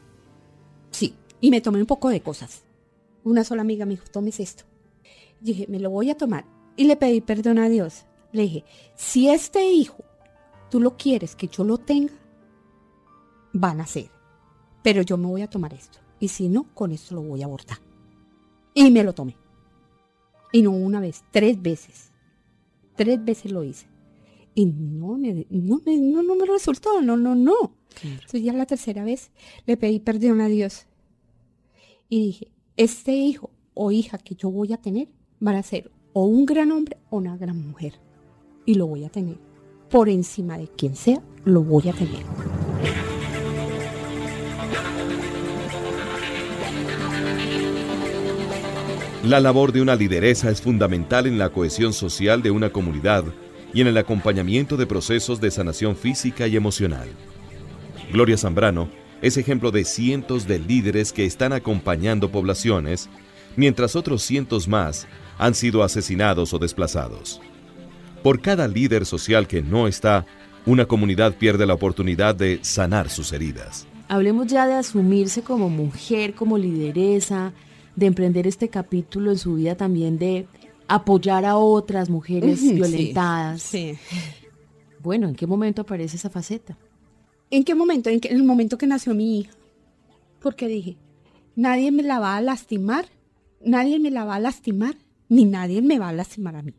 Sí. 0.92 1.14
Y 1.40 1.50
me 1.50 1.60
tomé 1.60 1.80
un 1.80 1.86
poco 1.86 2.08
de 2.08 2.22
cosas. 2.22 2.62
Una 3.22 3.44
sola 3.44 3.62
amiga 3.62 3.84
me 3.84 3.94
dijo, 3.94 4.06
tomes 4.10 4.40
esto. 4.40 4.64
Y 5.42 5.46
dije, 5.46 5.66
me 5.68 5.80
lo 5.80 5.90
voy 5.90 6.08
a 6.08 6.16
tomar. 6.16 6.46
Y 6.76 6.84
le 6.84 6.96
pedí 6.96 7.20
perdón 7.20 7.58
a 7.58 7.68
Dios. 7.68 8.05
Le 8.32 8.42
dije, 8.42 8.64
si 8.94 9.28
este 9.28 9.64
hijo 9.64 10.04
tú 10.70 10.80
lo 10.80 10.96
quieres 10.96 11.36
que 11.36 11.48
yo 11.48 11.64
lo 11.64 11.78
tenga, 11.78 12.14
van 13.52 13.80
a 13.80 13.86
ser. 13.86 14.10
Pero 14.82 15.02
yo 15.02 15.16
me 15.16 15.26
voy 15.26 15.42
a 15.42 15.50
tomar 15.50 15.72
esto. 15.74 15.98
Y 16.20 16.28
si 16.28 16.48
no, 16.48 16.72
con 16.74 16.92
esto 16.92 17.14
lo 17.14 17.22
voy 17.22 17.42
a 17.42 17.46
abortar. 17.46 17.78
Y 18.74 18.90
me 18.90 19.02
lo 19.02 19.14
tomé. 19.14 19.36
Y 20.52 20.62
no 20.62 20.70
una 20.70 21.00
vez, 21.00 21.24
tres 21.30 21.60
veces. 21.60 22.12
Tres 22.94 23.24
veces 23.24 23.52
lo 23.52 23.64
hice. 23.64 23.86
Y 24.54 24.66
no 24.66 25.18
me, 25.18 25.46
no 25.50 25.80
me, 25.84 25.96
no, 25.98 26.22
no 26.22 26.34
me 26.34 26.46
resultó, 26.46 27.02
no, 27.02 27.16
no, 27.16 27.34
no. 27.34 27.74
Entonces 28.02 28.42
ya 28.42 28.52
la 28.52 28.66
tercera 28.66 29.04
vez 29.04 29.30
le 29.66 29.76
pedí 29.76 30.00
perdón 30.00 30.40
a 30.40 30.48
Dios. 30.48 30.86
Y 32.08 32.26
dije, 32.26 32.52
este 32.76 33.12
hijo 33.12 33.50
o 33.74 33.90
hija 33.90 34.18
que 34.18 34.34
yo 34.34 34.50
voy 34.50 34.72
a 34.72 34.78
tener 34.78 35.08
van 35.40 35.56
a 35.56 35.62
ser 35.62 35.90
o 36.12 36.24
un 36.24 36.46
gran 36.46 36.72
hombre 36.72 36.96
o 37.10 37.18
una 37.18 37.36
gran 37.36 37.66
mujer. 37.66 38.00
Y 38.66 38.74
lo 38.74 38.86
voy 38.86 39.04
a 39.04 39.08
tener. 39.08 39.38
por 39.88 40.08
encima 40.08 40.58
de 40.58 40.66
quien 40.66 40.96
sea, 40.96 41.22
lo 41.44 41.62
voy 41.62 41.88
a 41.88 41.92
tener. 41.92 42.24
La 49.22 49.40
labor 49.40 49.72
de 49.72 49.80
una 49.80 49.94
lideresa 49.94 50.50
es 50.50 50.60
fundamental 50.60 51.26
en 51.26 51.38
la 51.38 51.50
cohesión 51.50 51.92
social 51.92 52.42
de 52.42 52.50
una 52.50 52.70
comunidad 52.70 53.24
y 53.72 53.80
en 53.80 53.86
el 53.86 53.96
acompañamiento 53.96 54.76
de 54.76 54.86
procesos 54.86 55.40
de 55.40 55.50
sanación 55.50 55.96
física 55.96 56.46
y 56.46 56.56
emocional. 56.56 57.08
Gloria 58.12 58.36
Zambrano 58.36 58.88
es 59.22 59.36
ejemplo 59.36 59.70
de 59.70 59.84
cientos 59.84 60.46
de 60.46 60.58
líderes 60.58 61.12
que 61.12 61.24
están 61.24 61.52
acompañando 61.52 62.30
poblaciones, 62.30 63.08
mientras 63.56 63.96
otros 63.96 64.22
cientos 64.22 64.68
más 64.68 65.06
han 65.38 65.54
sido 65.54 65.82
asesinados 65.82 66.52
o 66.54 66.58
desplazados. 66.58 67.40
Por 68.26 68.40
cada 68.40 68.66
líder 68.66 69.06
social 69.06 69.46
que 69.46 69.62
no 69.62 69.86
está, 69.86 70.26
una 70.64 70.86
comunidad 70.86 71.36
pierde 71.36 71.64
la 71.64 71.74
oportunidad 71.74 72.34
de 72.34 72.58
sanar 72.62 73.08
sus 73.08 73.32
heridas. 73.32 73.86
Hablemos 74.08 74.48
ya 74.48 74.66
de 74.66 74.74
asumirse 74.74 75.42
como 75.42 75.70
mujer, 75.70 76.34
como 76.34 76.58
lideresa, 76.58 77.52
de 77.94 78.06
emprender 78.06 78.48
este 78.48 78.68
capítulo 78.68 79.30
en 79.30 79.38
su 79.38 79.54
vida 79.54 79.76
también 79.76 80.18
de 80.18 80.48
apoyar 80.88 81.44
a 81.44 81.56
otras 81.56 82.10
mujeres 82.10 82.60
violentadas. 82.62 83.62
Sí. 83.62 83.96
Bueno, 85.04 85.28
¿en 85.28 85.36
qué 85.36 85.46
momento 85.46 85.82
aparece 85.82 86.16
esa 86.16 86.28
faceta? 86.28 86.76
¿En 87.48 87.62
qué 87.62 87.76
momento? 87.76 88.10
En, 88.10 88.18
el 88.28 88.42
momento 88.42 88.76
que 88.76 88.88
nació 88.88 89.14
mi 89.14 89.38
hija. 89.38 89.52
Porque 90.40 90.66
dije, 90.66 90.96
nadie 91.54 91.92
me 91.92 92.02
la 92.02 92.18
va 92.18 92.36
a 92.36 92.40
lastimar, 92.40 93.06
nadie 93.64 94.00
me 94.00 94.10
la 94.10 94.24
va 94.24 94.34
a 94.34 94.40
lastimar, 94.40 94.96
ni 95.28 95.44
nadie 95.44 95.80
me 95.80 96.00
va 96.00 96.08
a 96.08 96.12
lastimar 96.12 96.56
a 96.56 96.62
mí. 96.62 96.74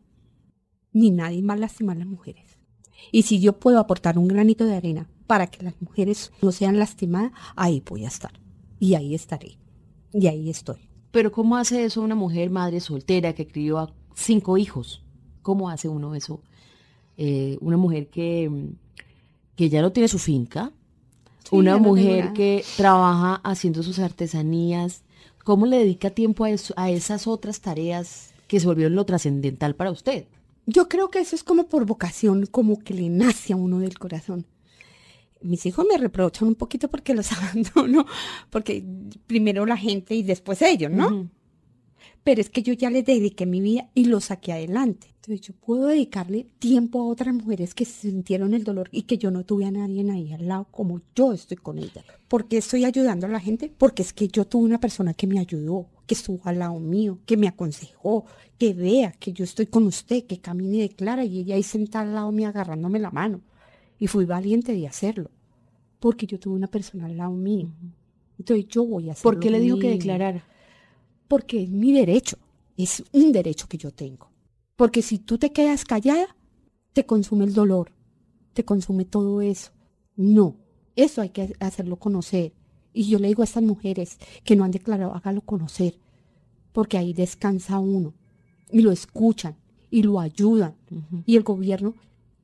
Ni 0.93 1.11
nadie 1.11 1.43
a 1.47 1.55
lastimar 1.55 1.97
a 1.97 1.99
las 1.99 2.07
mujeres. 2.07 2.57
Y 3.11 3.23
si 3.23 3.39
yo 3.39 3.53
puedo 3.53 3.79
aportar 3.79 4.17
un 4.17 4.27
granito 4.27 4.65
de 4.65 4.75
arena 4.75 5.07
para 5.27 5.47
que 5.47 5.63
las 5.63 5.79
mujeres 5.81 6.31
no 6.41 6.51
sean 6.51 6.79
lastimadas, 6.79 7.31
ahí 7.55 7.83
voy 7.87 8.05
a 8.05 8.07
estar. 8.07 8.31
Y 8.79 8.95
ahí 8.95 9.13
estaré. 9.13 9.57
Y 10.13 10.27
ahí 10.27 10.49
estoy. 10.49 10.89
Pero 11.11 11.31
¿cómo 11.31 11.57
hace 11.57 11.83
eso 11.83 12.01
una 12.01 12.15
mujer 12.15 12.49
madre 12.49 12.79
soltera 12.79 13.33
que 13.33 13.47
crió 13.47 13.79
a 13.79 13.93
cinco 14.15 14.57
hijos? 14.57 15.03
¿Cómo 15.41 15.69
hace 15.69 15.87
uno 15.87 16.15
eso? 16.15 16.41
Eh, 17.17 17.57
una 17.61 17.77
mujer 17.77 18.07
que, 18.09 18.69
que 19.55 19.69
ya 19.69 19.81
no 19.81 19.91
tiene 19.91 20.07
su 20.07 20.19
finca, 20.19 20.71
una 21.51 21.77
mujer 21.77 22.33
que 22.33 22.63
trabaja 22.75 23.35
haciendo 23.43 23.81
sus 23.83 23.99
artesanías, 23.99 25.03
¿cómo 25.43 25.65
le 25.65 25.77
dedica 25.77 26.09
tiempo 26.09 26.45
a, 26.45 26.49
a 26.75 26.89
esas 26.91 27.25
otras 27.25 27.61
tareas 27.61 28.33
que 28.47 28.59
se 28.59 28.67
volvieron 28.67 28.95
lo 28.95 29.05
trascendental 29.05 29.75
para 29.75 29.91
usted? 29.91 30.25
Yo 30.67 30.87
creo 30.87 31.09
que 31.09 31.19
eso 31.19 31.35
es 31.35 31.43
como 31.43 31.67
por 31.67 31.85
vocación, 31.85 32.45
como 32.45 32.77
que 32.77 32.93
le 32.93 33.09
nace 33.09 33.53
a 33.53 33.55
uno 33.55 33.79
del 33.79 33.97
corazón 33.97 34.45
mis 35.41 35.65
hijos 35.65 35.85
me 35.89 35.97
reprochan 35.97 36.47
un 36.47 36.55
poquito 36.55 36.89
porque 36.89 37.13
los 37.13 37.31
abandono, 37.33 38.05
porque 38.49 38.83
primero 39.27 39.65
la 39.65 39.77
gente 39.77 40.15
y 40.15 40.23
después 40.23 40.61
ellos, 40.61 40.91
¿no? 40.91 41.29
Pero 42.27 42.41
es 42.41 42.49
que 42.49 42.61
yo 42.61 42.73
ya 42.73 42.89
les 42.89 43.05
dediqué 43.05 43.45
mi 43.45 43.61
vida 43.61 43.89
y 43.95 44.03
lo 44.03 44.19
saqué 44.19 44.51
adelante. 44.51 45.07
Entonces 45.15 45.39
yo 45.47 45.53
puedo 45.53 45.87
dedicarle 45.87 46.45
tiempo 46.59 46.99
a 46.99 47.05
otras 47.05 47.33
mujeres 47.33 47.73
que 47.73 47.85
sintieron 47.85 48.53
el 48.53 48.65
dolor 48.65 48.89
y 48.91 49.03
que 49.03 49.17
yo 49.17 49.31
no 49.31 49.45
tuve 49.45 49.63
a 49.63 49.71
nadie 49.71 50.05
ahí 50.11 50.33
al 50.33 50.45
lado 50.45 50.67
como 50.69 50.99
yo 51.15 51.31
estoy 51.31 51.55
con 51.55 51.79
ella. 51.79 52.03
¿Por 52.27 52.49
qué 52.49 52.57
estoy 52.57 52.83
ayudando 52.83 53.27
a 53.27 53.29
la 53.29 53.39
gente? 53.39 53.71
Porque 53.77 54.01
es 54.01 54.11
que 54.11 54.27
yo 54.27 54.43
tuve 54.43 54.65
una 54.65 54.77
persona 54.77 55.13
que 55.13 55.25
me 55.25 55.39
ayudó, 55.39 55.85
que 56.05 56.15
estuvo 56.15 56.41
al 56.43 56.59
lado 56.59 56.77
mío, 56.81 57.19
que 57.25 57.37
me 57.37 57.47
aconsejó, 57.47 58.25
que 58.57 58.73
vea 58.73 59.13
que 59.13 59.31
yo 59.31 59.45
estoy 59.45 59.67
con 59.67 59.87
usted, 59.87 60.25
que 60.25 60.41
camine 60.41 60.79
y 60.79 60.81
declara 60.81 61.23
y 61.23 61.39
ella 61.39 61.55
ahí 61.55 61.63
sentada 61.63 62.03
al 62.03 62.13
lado 62.13 62.33
mío 62.33 62.49
agarrándome 62.49 62.99
la 62.99 63.11
mano. 63.11 63.39
Y 63.99 64.07
fui 64.07 64.25
valiente 64.25 64.73
de 64.73 64.85
hacerlo, 64.85 65.31
porque 66.01 66.27
yo 66.27 66.37
tuve 66.37 66.55
una 66.55 66.67
persona 66.67 67.05
al 67.05 67.15
lado 67.15 67.31
mío. 67.31 67.69
Entonces 68.37 68.67
yo 68.67 68.85
voy 68.85 69.07
a 69.07 69.13
hacer. 69.13 69.23
¿Por 69.23 69.39
qué 69.39 69.49
le 69.49 69.61
dijo 69.61 69.79
que 69.79 69.91
declarar? 69.91 70.56
Porque 71.27 71.63
es 71.63 71.69
mi 71.69 71.91
derecho, 71.91 72.37
es 72.77 73.03
un 73.11 73.31
derecho 73.31 73.67
que 73.67 73.77
yo 73.77 73.91
tengo. 73.91 74.29
Porque 74.75 75.01
si 75.01 75.17
tú 75.19 75.37
te 75.37 75.51
quedas 75.51 75.85
callada, 75.85 76.35
te 76.93 77.05
consume 77.05 77.45
el 77.45 77.53
dolor, 77.53 77.91
te 78.53 78.63
consume 78.63 79.05
todo 79.05 79.41
eso. 79.41 79.71
No, 80.15 80.55
eso 80.95 81.21
hay 81.21 81.29
que 81.29 81.53
hacerlo 81.59 81.97
conocer. 81.97 82.53
Y 82.93 83.07
yo 83.09 83.19
le 83.19 83.27
digo 83.27 83.43
a 83.43 83.45
estas 83.45 83.63
mujeres 83.63 84.17
que 84.43 84.55
no 84.55 84.63
han 84.63 84.71
declarado, 84.71 85.13
hágalo 85.13 85.41
conocer, 85.41 85.99
porque 86.73 86.97
ahí 86.97 87.13
descansa 87.13 87.79
uno. 87.79 88.13
Y 88.71 88.81
lo 88.81 88.91
escuchan 88.91 89.55
y 89.89 90.03
lo 90.03 90.19
ayudan. 90.19 90.75
Y 91.25 91.35
el 91.35 91.43
gobierno 91.43 91.93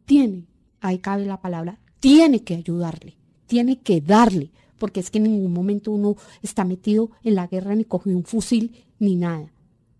tiene, 0.05 0.45
ahí 0.81 0.99
cabe 0.99 1.25
la 1.25 1.41
palabra, 1.41 1.79
tiene 1.99 2.43
que 2.43 2.55
ayudarle, 2.55 3.15
tiene 3.47 3.79
que 3.79 4.01
darle, 4.01 4.51
porque 4.83 4.99
es 4.99 5.09
que 5.09 5.19
en 5.19 5.23
ningún 5.23 5.53
momento 5.53 5.93
uno 5.93 6.17
está 6.41 6.65
metido 6.65 7.09
en 7.23 7.35
la 7.35 7.47
guerra 7.47 7.73
ni 7.73 7.85
cogió 7.85 8.11
un 8.17 8.25
fusil 8.25 8.83
ni 8.99 9.15
nada 9.15 9.49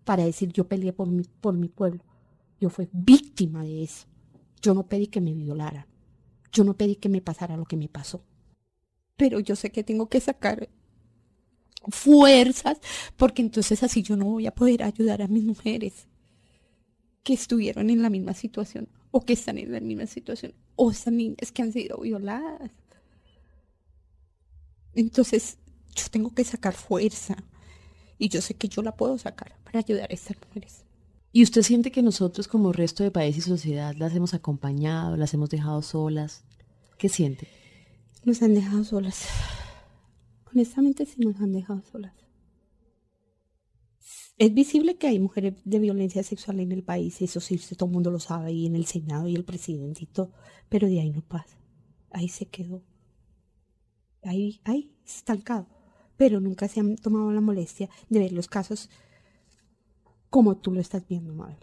para 0.03 0.25
decir 0.25 0.51
yo 0.51 0.67
peleé 0.67 0.91
por 0.91 1.07
mi, 1.07 1.23
por 1.23 1.53
mi 1.53 1.69
pueblo. 1.69 2.03
Yo 2.59 2.69
fui 2.69 2.89
víctima 2.91 3.63
de 3.63 3.83
eso. 3.83 4.07
Yo 4.61 4.73
no 4.73 4.85
pedí 4.85 5.07
que 5.07 5.21
me 5.21 5.33
violaran. 5.33 5.85
Yo 6.51 6.65
no 6.65 6.73
pedí 6.73 6.97
que 6.97 7.07
me 7.07 7.21
pasara 7.21 7.55
lo 7.55 7.63
que 7.63 7.77
me 7.77 7.87
pasó. 7.87 8.25
Pero 9.15 9.39
yo 9.39 9.55
sé 9.55 9.69
que 9.69 9.85
tengo 9.85 10.09
que 10.09 10.19
sacar 10.19 10.67
fuerzas, 11.87 12.77
porque 13.15 13.41
entonces 13.41 13.83
así 13.83 14.03
yo 14.03 14.17
no 14.17 14.25
voy 14.25 14.47
a 14.47 14.53
poder 14.53 14.83
ayudar 14.83 15.21
a 15.21 15.29
mis 15.29 15.45
mujeres 15.45 16.09
que 17.23 17.35
estuvieron 17.35 17.89
en 17.89 18.01
la 18.01 18.09
misma 18.09 18.33
situación 18.33 18.89
o 19.11 19.21
que 19.21 19.31
están 19.31 19.59
en 19.59 19.71
la 19.71 19.79
misma 19.79 20.07
situación 20.07 20.53
o 20.75 20.91
esas 20.91 21.13
niñas 21.13 21.53
que 21.53 21.61
han 21.61 21.71
sido 21.71 21.99
violadas. 21.99 22.71
Entonces 24.95 25.57
yo 25.95 26.05
tengo 26.11 26.33
que 26.33 26.43
sacar 26.43 26.73
fuerza 26.73 27.35
y 28.17 28.29
yo 28.29 28.41
sé 28.41 28.55
que 28.55 28.67
yo 28.67 28.81
la 28.81 28.95
puedo 28.95 29.17
sacar 29.17 29.57
para 29.63 29.79
ayudar 29.79 30.09
a 30.09 30.13
estas 30.13 30.37
mujeres. 30.45 30.85
¿Y 31.31 31.43
usted 31.43 31.63
siente 31.63 31.91
que 31.91 32.03
nosotros 32.03 32.47
como 32.47 32.71
resto 32.71 33.03
de 33.03 33.11
país 33.11 33.37
y 33.37 33.41
sociedad 33.41 33.95
las 33.97 34.15
hemos 34.15 34.33
acompañado, 34.33 35.17
las 35.17 35.33
hemos 35.33 35.49
dejado 35.49 35.81
solas? 35.81 36.43
¿Qué 36.97 37.09
siente? 37.09 37.47
Nos 38.23 38.41
han 38.41 38.53
dejado 38.53 38.83
solas. 38.83 39.25
Honestamente 40.53 41.05
sí 41.05 41.19
nos 41.19 41.41
han 41.41 41.51
dejado 41.51 41.81
solas. 41.91 42.13
Es 44.37 44.53
visible 44.53 44.97
que 44.97 45.07
hay 45.07 45.19
mujeres 45.19 45.55
de 45.63 45.79
violencia 45.79 46.23
sexual 46.23 46.59
en 46.59 46.71
el 46.71 46.83
país, 46.83 47.21
eso 47.21 47.39
sí, 47.39 47.57
todo 47.77 47.87
el 47.87 47.93
mundo 47.93 48.11
lo 48.11 48.19
sabe, 48.19 48.51
y 48.51 48.65
en 48.65 48.75
el 48.75 48.85
Senado 48.85 49.27
y 49.27 49.35
el 49.35 49.45
presidente 49.45 50.03
y 50.03 50.07
todo, 50.07 50.31
pero 50.69 50.87
de 50.87 50.99
ahí 50.99 51.11
no 51.11 51.21
pasa. 51.21 51.57
Ahí 52.11 52.29
se 52.29 52.47
quedó. 52.47 52.83
Ahí, 54.23 54.61
ahí, 54.63 54.91
estancado. 55.05 55.67
Pero 56.17 56.39
nunca 56.39 56.67
se 56.67 56.79
han 56.79 56.95
tomado 56.95 57.31
la 57.31 57.41
molestia 57.41 57.89
de 58.09 58.19
ver 58.19 58.31
los 58.31 58.47
casos 58.47 58.89
como 60.29 60.57
tú 60.57 60.71
lo 60.71 60.79
estás 60.79 61.07
viendo, 61.07 61.33
Mabel. 61.33 61.57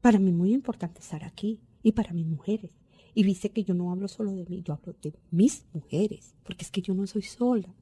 Para 0.00 0.18
mí 0.18 0.32
muy 0.32 0.52
importante 0.52 1.00
estar 1.00 1.24
aquí 1.24 1.60
y 1.82 1.92
para 1.92 2.12
mis 2.12 2.26
mujeres. 2.26 2.70
Y 3.14 3.24
viste 3.24 3.50
que 3.50 3.64
yo 3.64 3.74
no 3.74 3.90
hablo 3.90 4.08
solo 4.08 4.32
de 4.32 4.44
mí, 4.44 4.62
yo 4.62 4.74
hablo 4.74 4.94
de 5.02 5.14
mis 5.30 5.64
mujeres, 5.72 6.34
porque 6.44 6.64
es 6.64 6.70
que 6.70 6.82
yo 6.82 6.94
no 6.94 7.06
soy 7.06 7.22
sola. 7.22 7.74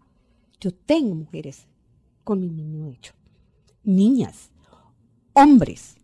Yo 0.61 0.72
tengo 0.72 1.14
mujeres 1.14 1.66
con 2.22 2.40
mi 2.40 2.48
niño 2.48 2.87
hecho 2.87 3.14
niñas, 3.85 4.50
hombres. 5.35 5.96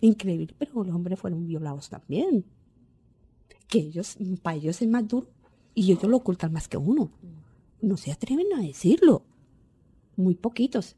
Increíble, 0.00 0.54
pero 0.58 0.84
los 0.84 0.94
hombres 0.94 1.18
fueron 1.18 1.46
violados 1.46 1.88
también. 1.88 2.44
Que 3.66 3.78
ellos, 3.78 4.16
para 4.42 4.56
ellos 4.56 4.80
es 4.80 4.88
más 4.88 5.08
duro 5.08 5.28
y 5.76 5.92
ellos 5.92 6.10
lo 6.10 6.16
ocultan 6.16 6.52
más 6.52 6.68
que 6.68 6.78
uno. 6.78 7.10
No 7.82 7.98
se 7.98 8.10
atreven 8.10 8.46
a 8.56 8.62
decirlo. 8.62 9.22
Muy 10.16 10.34
poquitos. 10.34 10.96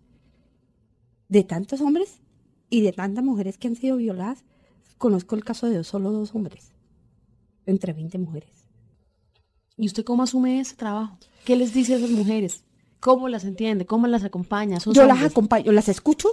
De 1.28 1.42
tantos 1.42 1.80
hombres 1.80 2.20
y 2.70 2.80
de 2.82 2.92
tantas 2.92 3.24
mujeres 3.24 3.58
que 3.58 3.66
han 3.66 3.74
sido 3.74 3.96
violadas, 3.96 4.44
conozco 4.96 5.34
el 5.34 5.44
caso 5.44 5.68
de 5.68 5.82
solo 5.82 6.12
dos 6.12 6.32
hombres, 6.34 6.72
entre 7.66 7.92
20 7.92 8.18
mujeres. 8.18 8.68
¿Y 9.76 9.86
usted 9.86 10.04
cómo 10.04 10.22
asume 10.22 10.60
ese 10.60 10.76
trabajo? 10.76 11.18
¿Qué 11.44 11.56
les 11.56 11.74
dice 11.74 11.94
a 11.94 11.96
esas 11.96 12.10
mujeres? 12.10 12.62
¿Cómo 13.00 13.28
las 13.28 13.44
entiende? 13.44 13.84
¿Cómo 13.84 14.06
las 14.06 14.22
acompaña? 14.22 14.78
Yo 14.78 15.06
las 15.06 15.22
acompaño, 15.22 15.72
las 15.72 15.88
escucho, 15.88 16.30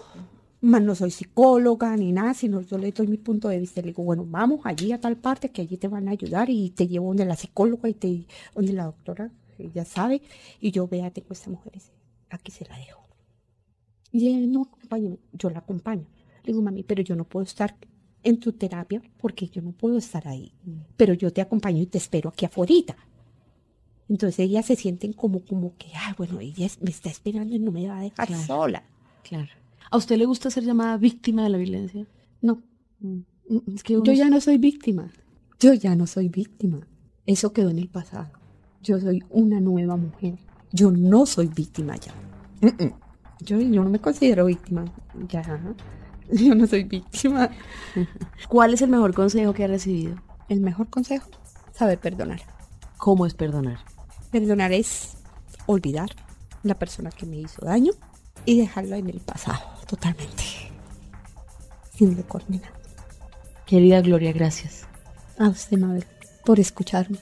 mas 0.65 0.82
no 0.82 0.95
soy 0.95 1.12
psicóloga 1.12 1.95
ni 1.95 2.12
nada, 2.12 2.34
sino 2.34 2.60
yo 2.62 2.80
le 2.80 2.91
doy 2.91 3.06
mi 3.06 3.17
punto 3.17 3.49
de 3.49 3.60
vista. 3.60 3.82
Le 3.82 3.88
digo, 3.89 4.04
bueno, 4.04 4.25
vamos 4.28 4.62
allí 4.63 4.91
a 4.91 4.99
tal 4.99 5.15
parte 5.15 5.51
que 5.51 5.62
allí 5.62 5.78
te 5.78 5.88
van 5.88 6.08
a 6.08 6.12
ayudar 6.12 6.49
y 6.49 6.71
te 6.71 6.88
llevo 6.88 7.10
donde 7.10 7.23
la 7.23 7.36
psicóloga 7.36 7.88
y 7.88 7.93
te 7.93 8.25
donde 8.56 8.73
la 8.73 8.86
doctora, 8.86 9.32
ella 9.60 9.86
sabe, 9.86 10.23
y 10.60 10.71
yo 10.71 10.88
vea, 10.88 11.12
tengo 11.12 11.28
esta 11.32 11.51
mujer, 11.51 11.73
aquí 12.32 12.51
se 12.51 12.65
la 12.65 12.78
dejo. 12.78 13.06
Y 14.12 14.28
ella, 14.28 14.47
no, 14.47 14.63
acompáñame, 14.63 15.19
yo 15.34 15.51
la 15.51 15.60
acompaño. 15.60 16.08
Le 16.43 16.47
digo, 16.47 16.63
mami, 16.63 16.82
pero 16.82 17.04
yo 17.04 17.15
no 17.15 17.25
puedo 17.25 17.43
estar 17.43 17.75
en 18.23 18.39
tu 18.39 18.54
terapia 18.54 19.04
porque 19.19 19.47
yo 19.47 19.62
no 19.62 19.71
puedo 19.71 19.99
estar 19.99 20.28
ahí. 20.28 20.51
Pero 20.97 21.13
yo 21.13 21.32
te 21.32 21.41
acompaño 21.41 21.80
y 21.80 21.86
te 21.86 21.99
espero 21.99 22.30
aquí 22.30 22.45
afuera. 22.45 22.95
Entonces 24.10 24.39
ellas 24.39 24.65
se 24.65 24.75
sienten 24.75 25.13
como, 25.13 25.41
como 25.45 25.75
que, 25.78 25.88
ah, 25.95 26.15
bueno, 26.17 26.39
ella 26.39 26.67
me 26.82 26.89
está 26.89 27.10
esperando 27.10 27.54
y 27.54 27.60
no 27.60 27.71
me 27.71 27.88
va 27.88 27.99
a 27.99 28.01
dejar 28.01 28.34
sola. 28.45 28.84
Claro. 29.23 29.64
¿A 29.91 29.98
usted 29.98 30.17
le 30.17 30.26
gusta 30.26 30.50
ser 30.50 30.63
llamada 30.63 30.98
víctima 30.98 31.43
de 31.43 31.50
la 31.50 31.58
violencia? 31.58 32.08
No. 32.41 32.63
Mm. 33.00 33.19
Es 33.76 33.84
que 33.84 33.93
Yo 33.93 34.13
ya 34.13 34.30
no 34.30 34.41
soy 34.41 34.58
víctima. 34.58 35.12
Yo 35.60 35.74
ya 35.74 35.95
no 35.95 36.08
soy 36.08 36.30
víctima. 36.30 36.88
Eso 37.26 37.54
quedó 37.54 37.69
en 37.69 37.80
el 37.80 37.89
pasado. 37.89 38.32
Yo 38.82 39.00
soy 39.00 39.24
una 39.30 39.60
nueva 39.60 39.95
mujer. 39.98 40.39
Yo 40.71 40.91
no 40.91 41.26
soy 41.26 41.48
víctima 41.48 41.95
ya. 41.98 42.13
Yo, 43.41 43.60
yo 43.60 43.84
no 43.84 43.89
me 43.89 44.00
considero 44.00 44.45
víctima. 44.45 44.86
Ya. 45.30 45.43
Yo 46.32 46.56
no 46.56 46.65
soy 46.67 46.84
víctima. 46.84 47.50
¿Cuál 48.50 48.74
es 48.74 48.82
el 48.82 48.89
mejor 48.89 49.13
consejo 49.13 49.54
que 49.54 49.63
ha 49.63 49.67
recibido? 49.67 50.15
El 50.50 50.62
mejor 50.62 50.89
consejo, 50.89 51.30
saber 51.71 52.00
perdonar. 52.00 52.41
¿Cómo 52.98 53.26
es 53.26 53.34
perdonar? 53.34 53.80
Perdonar 54.32 54.71
es 54.71 55.17
olvidar 55.65 56.10
la 56.63 56.78
persona 56.78 57.10
que 57.12 57.26
me 57.26 57.38
hizo 57.38 57.63
daño 57.65 57.91
y 58.45 58.60
dejarlo 58.60 58.95
en 58.95 59.10
el 59.10 59.19
pasado, 59.19 59.60
totalmente. 59.88 60.43
Sin 61.98 62.15
recordar 62.17 62.62
Querida 63.65 64.02
Gloria, 64.02 64.32
gracias. 64.32 64.86
A 65.39 65.50
usted, 65.50 65.78
Mabel, 65.78 66.06
por 66.45 66.60
escucharme. 66.60 67.17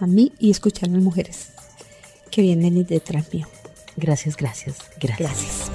A 0.00 0.06
mí 0.06 0.32
y 0.38 0.50
escuchar 0.50 0.88
a 0.88 0.92
las 0.92 1.02
mujeres 1.02 1.52
que 2.30 2.42
vienen 2.42 2.84
detrás 2.84 3.32
mío. 3.32 3.46
Gracias, 3.96 4.36
gracias, 4.36 4.76
gracias. 5.00 5.18
Gracias. 5.18 5.70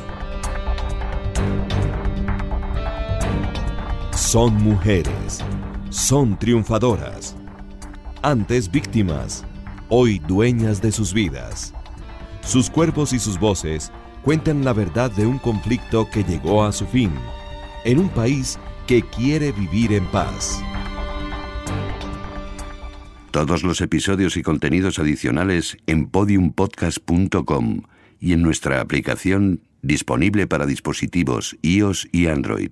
Son 4.15 4.53
mujeres. 4.61 5.39
Son 5.89 6.37
triunfadoras. 6.37 7.35
Antes 8.21 8.69
víctimas. 8.69 9.45
Hoy 9.89 10.19
dueñas 10.19 10.81
de 10.81 10.91
sus 10.91 11.13
vidas. 11.13 11.73
Sus 12.41 12.69
cuerpos 12.69 13.13
y 13.13 13.19
sus 13.19 13.39
voces 13.39 13.91
cuentan 14.23 14.63
la 14.63 14.73
verdad 14.73 15.11
de 15.11 15.25
un 15.25 15.37
conflicto 15.37 16.09
que 16.09 16.23
llegó 16.23 16.63
a 16.63 16.71
su 16.71 16.85
fin. 16.87 17.11
En 17.83 17.99
un 17.99 18.09
país 18.09 18.57
que 18.87 19.01
quiere 19.01 19.51
vivir 19.51 19.93
en 19.93 20.05
paz. 20.07 20.61
Todos 23.31 23.63
los 23.63 23.81
episodios 23.81 24.37
y 24.37 24.43
contenidos 24.43 24.99
adicionales 24.99 25.77
en 25.87 26.07
podiumpodcast.com 26.07 27.81
y 28.19 28.33
en 28.33 28.41
nuestra 28.41 28.79
aplicación 28.79 29.61
disponible 29.81 30.47
para 30.47 30.65
dispositivos 30.65 31.57
iOS 31.61 32.07
y 32.11 32.27
Android. 32.27 32.71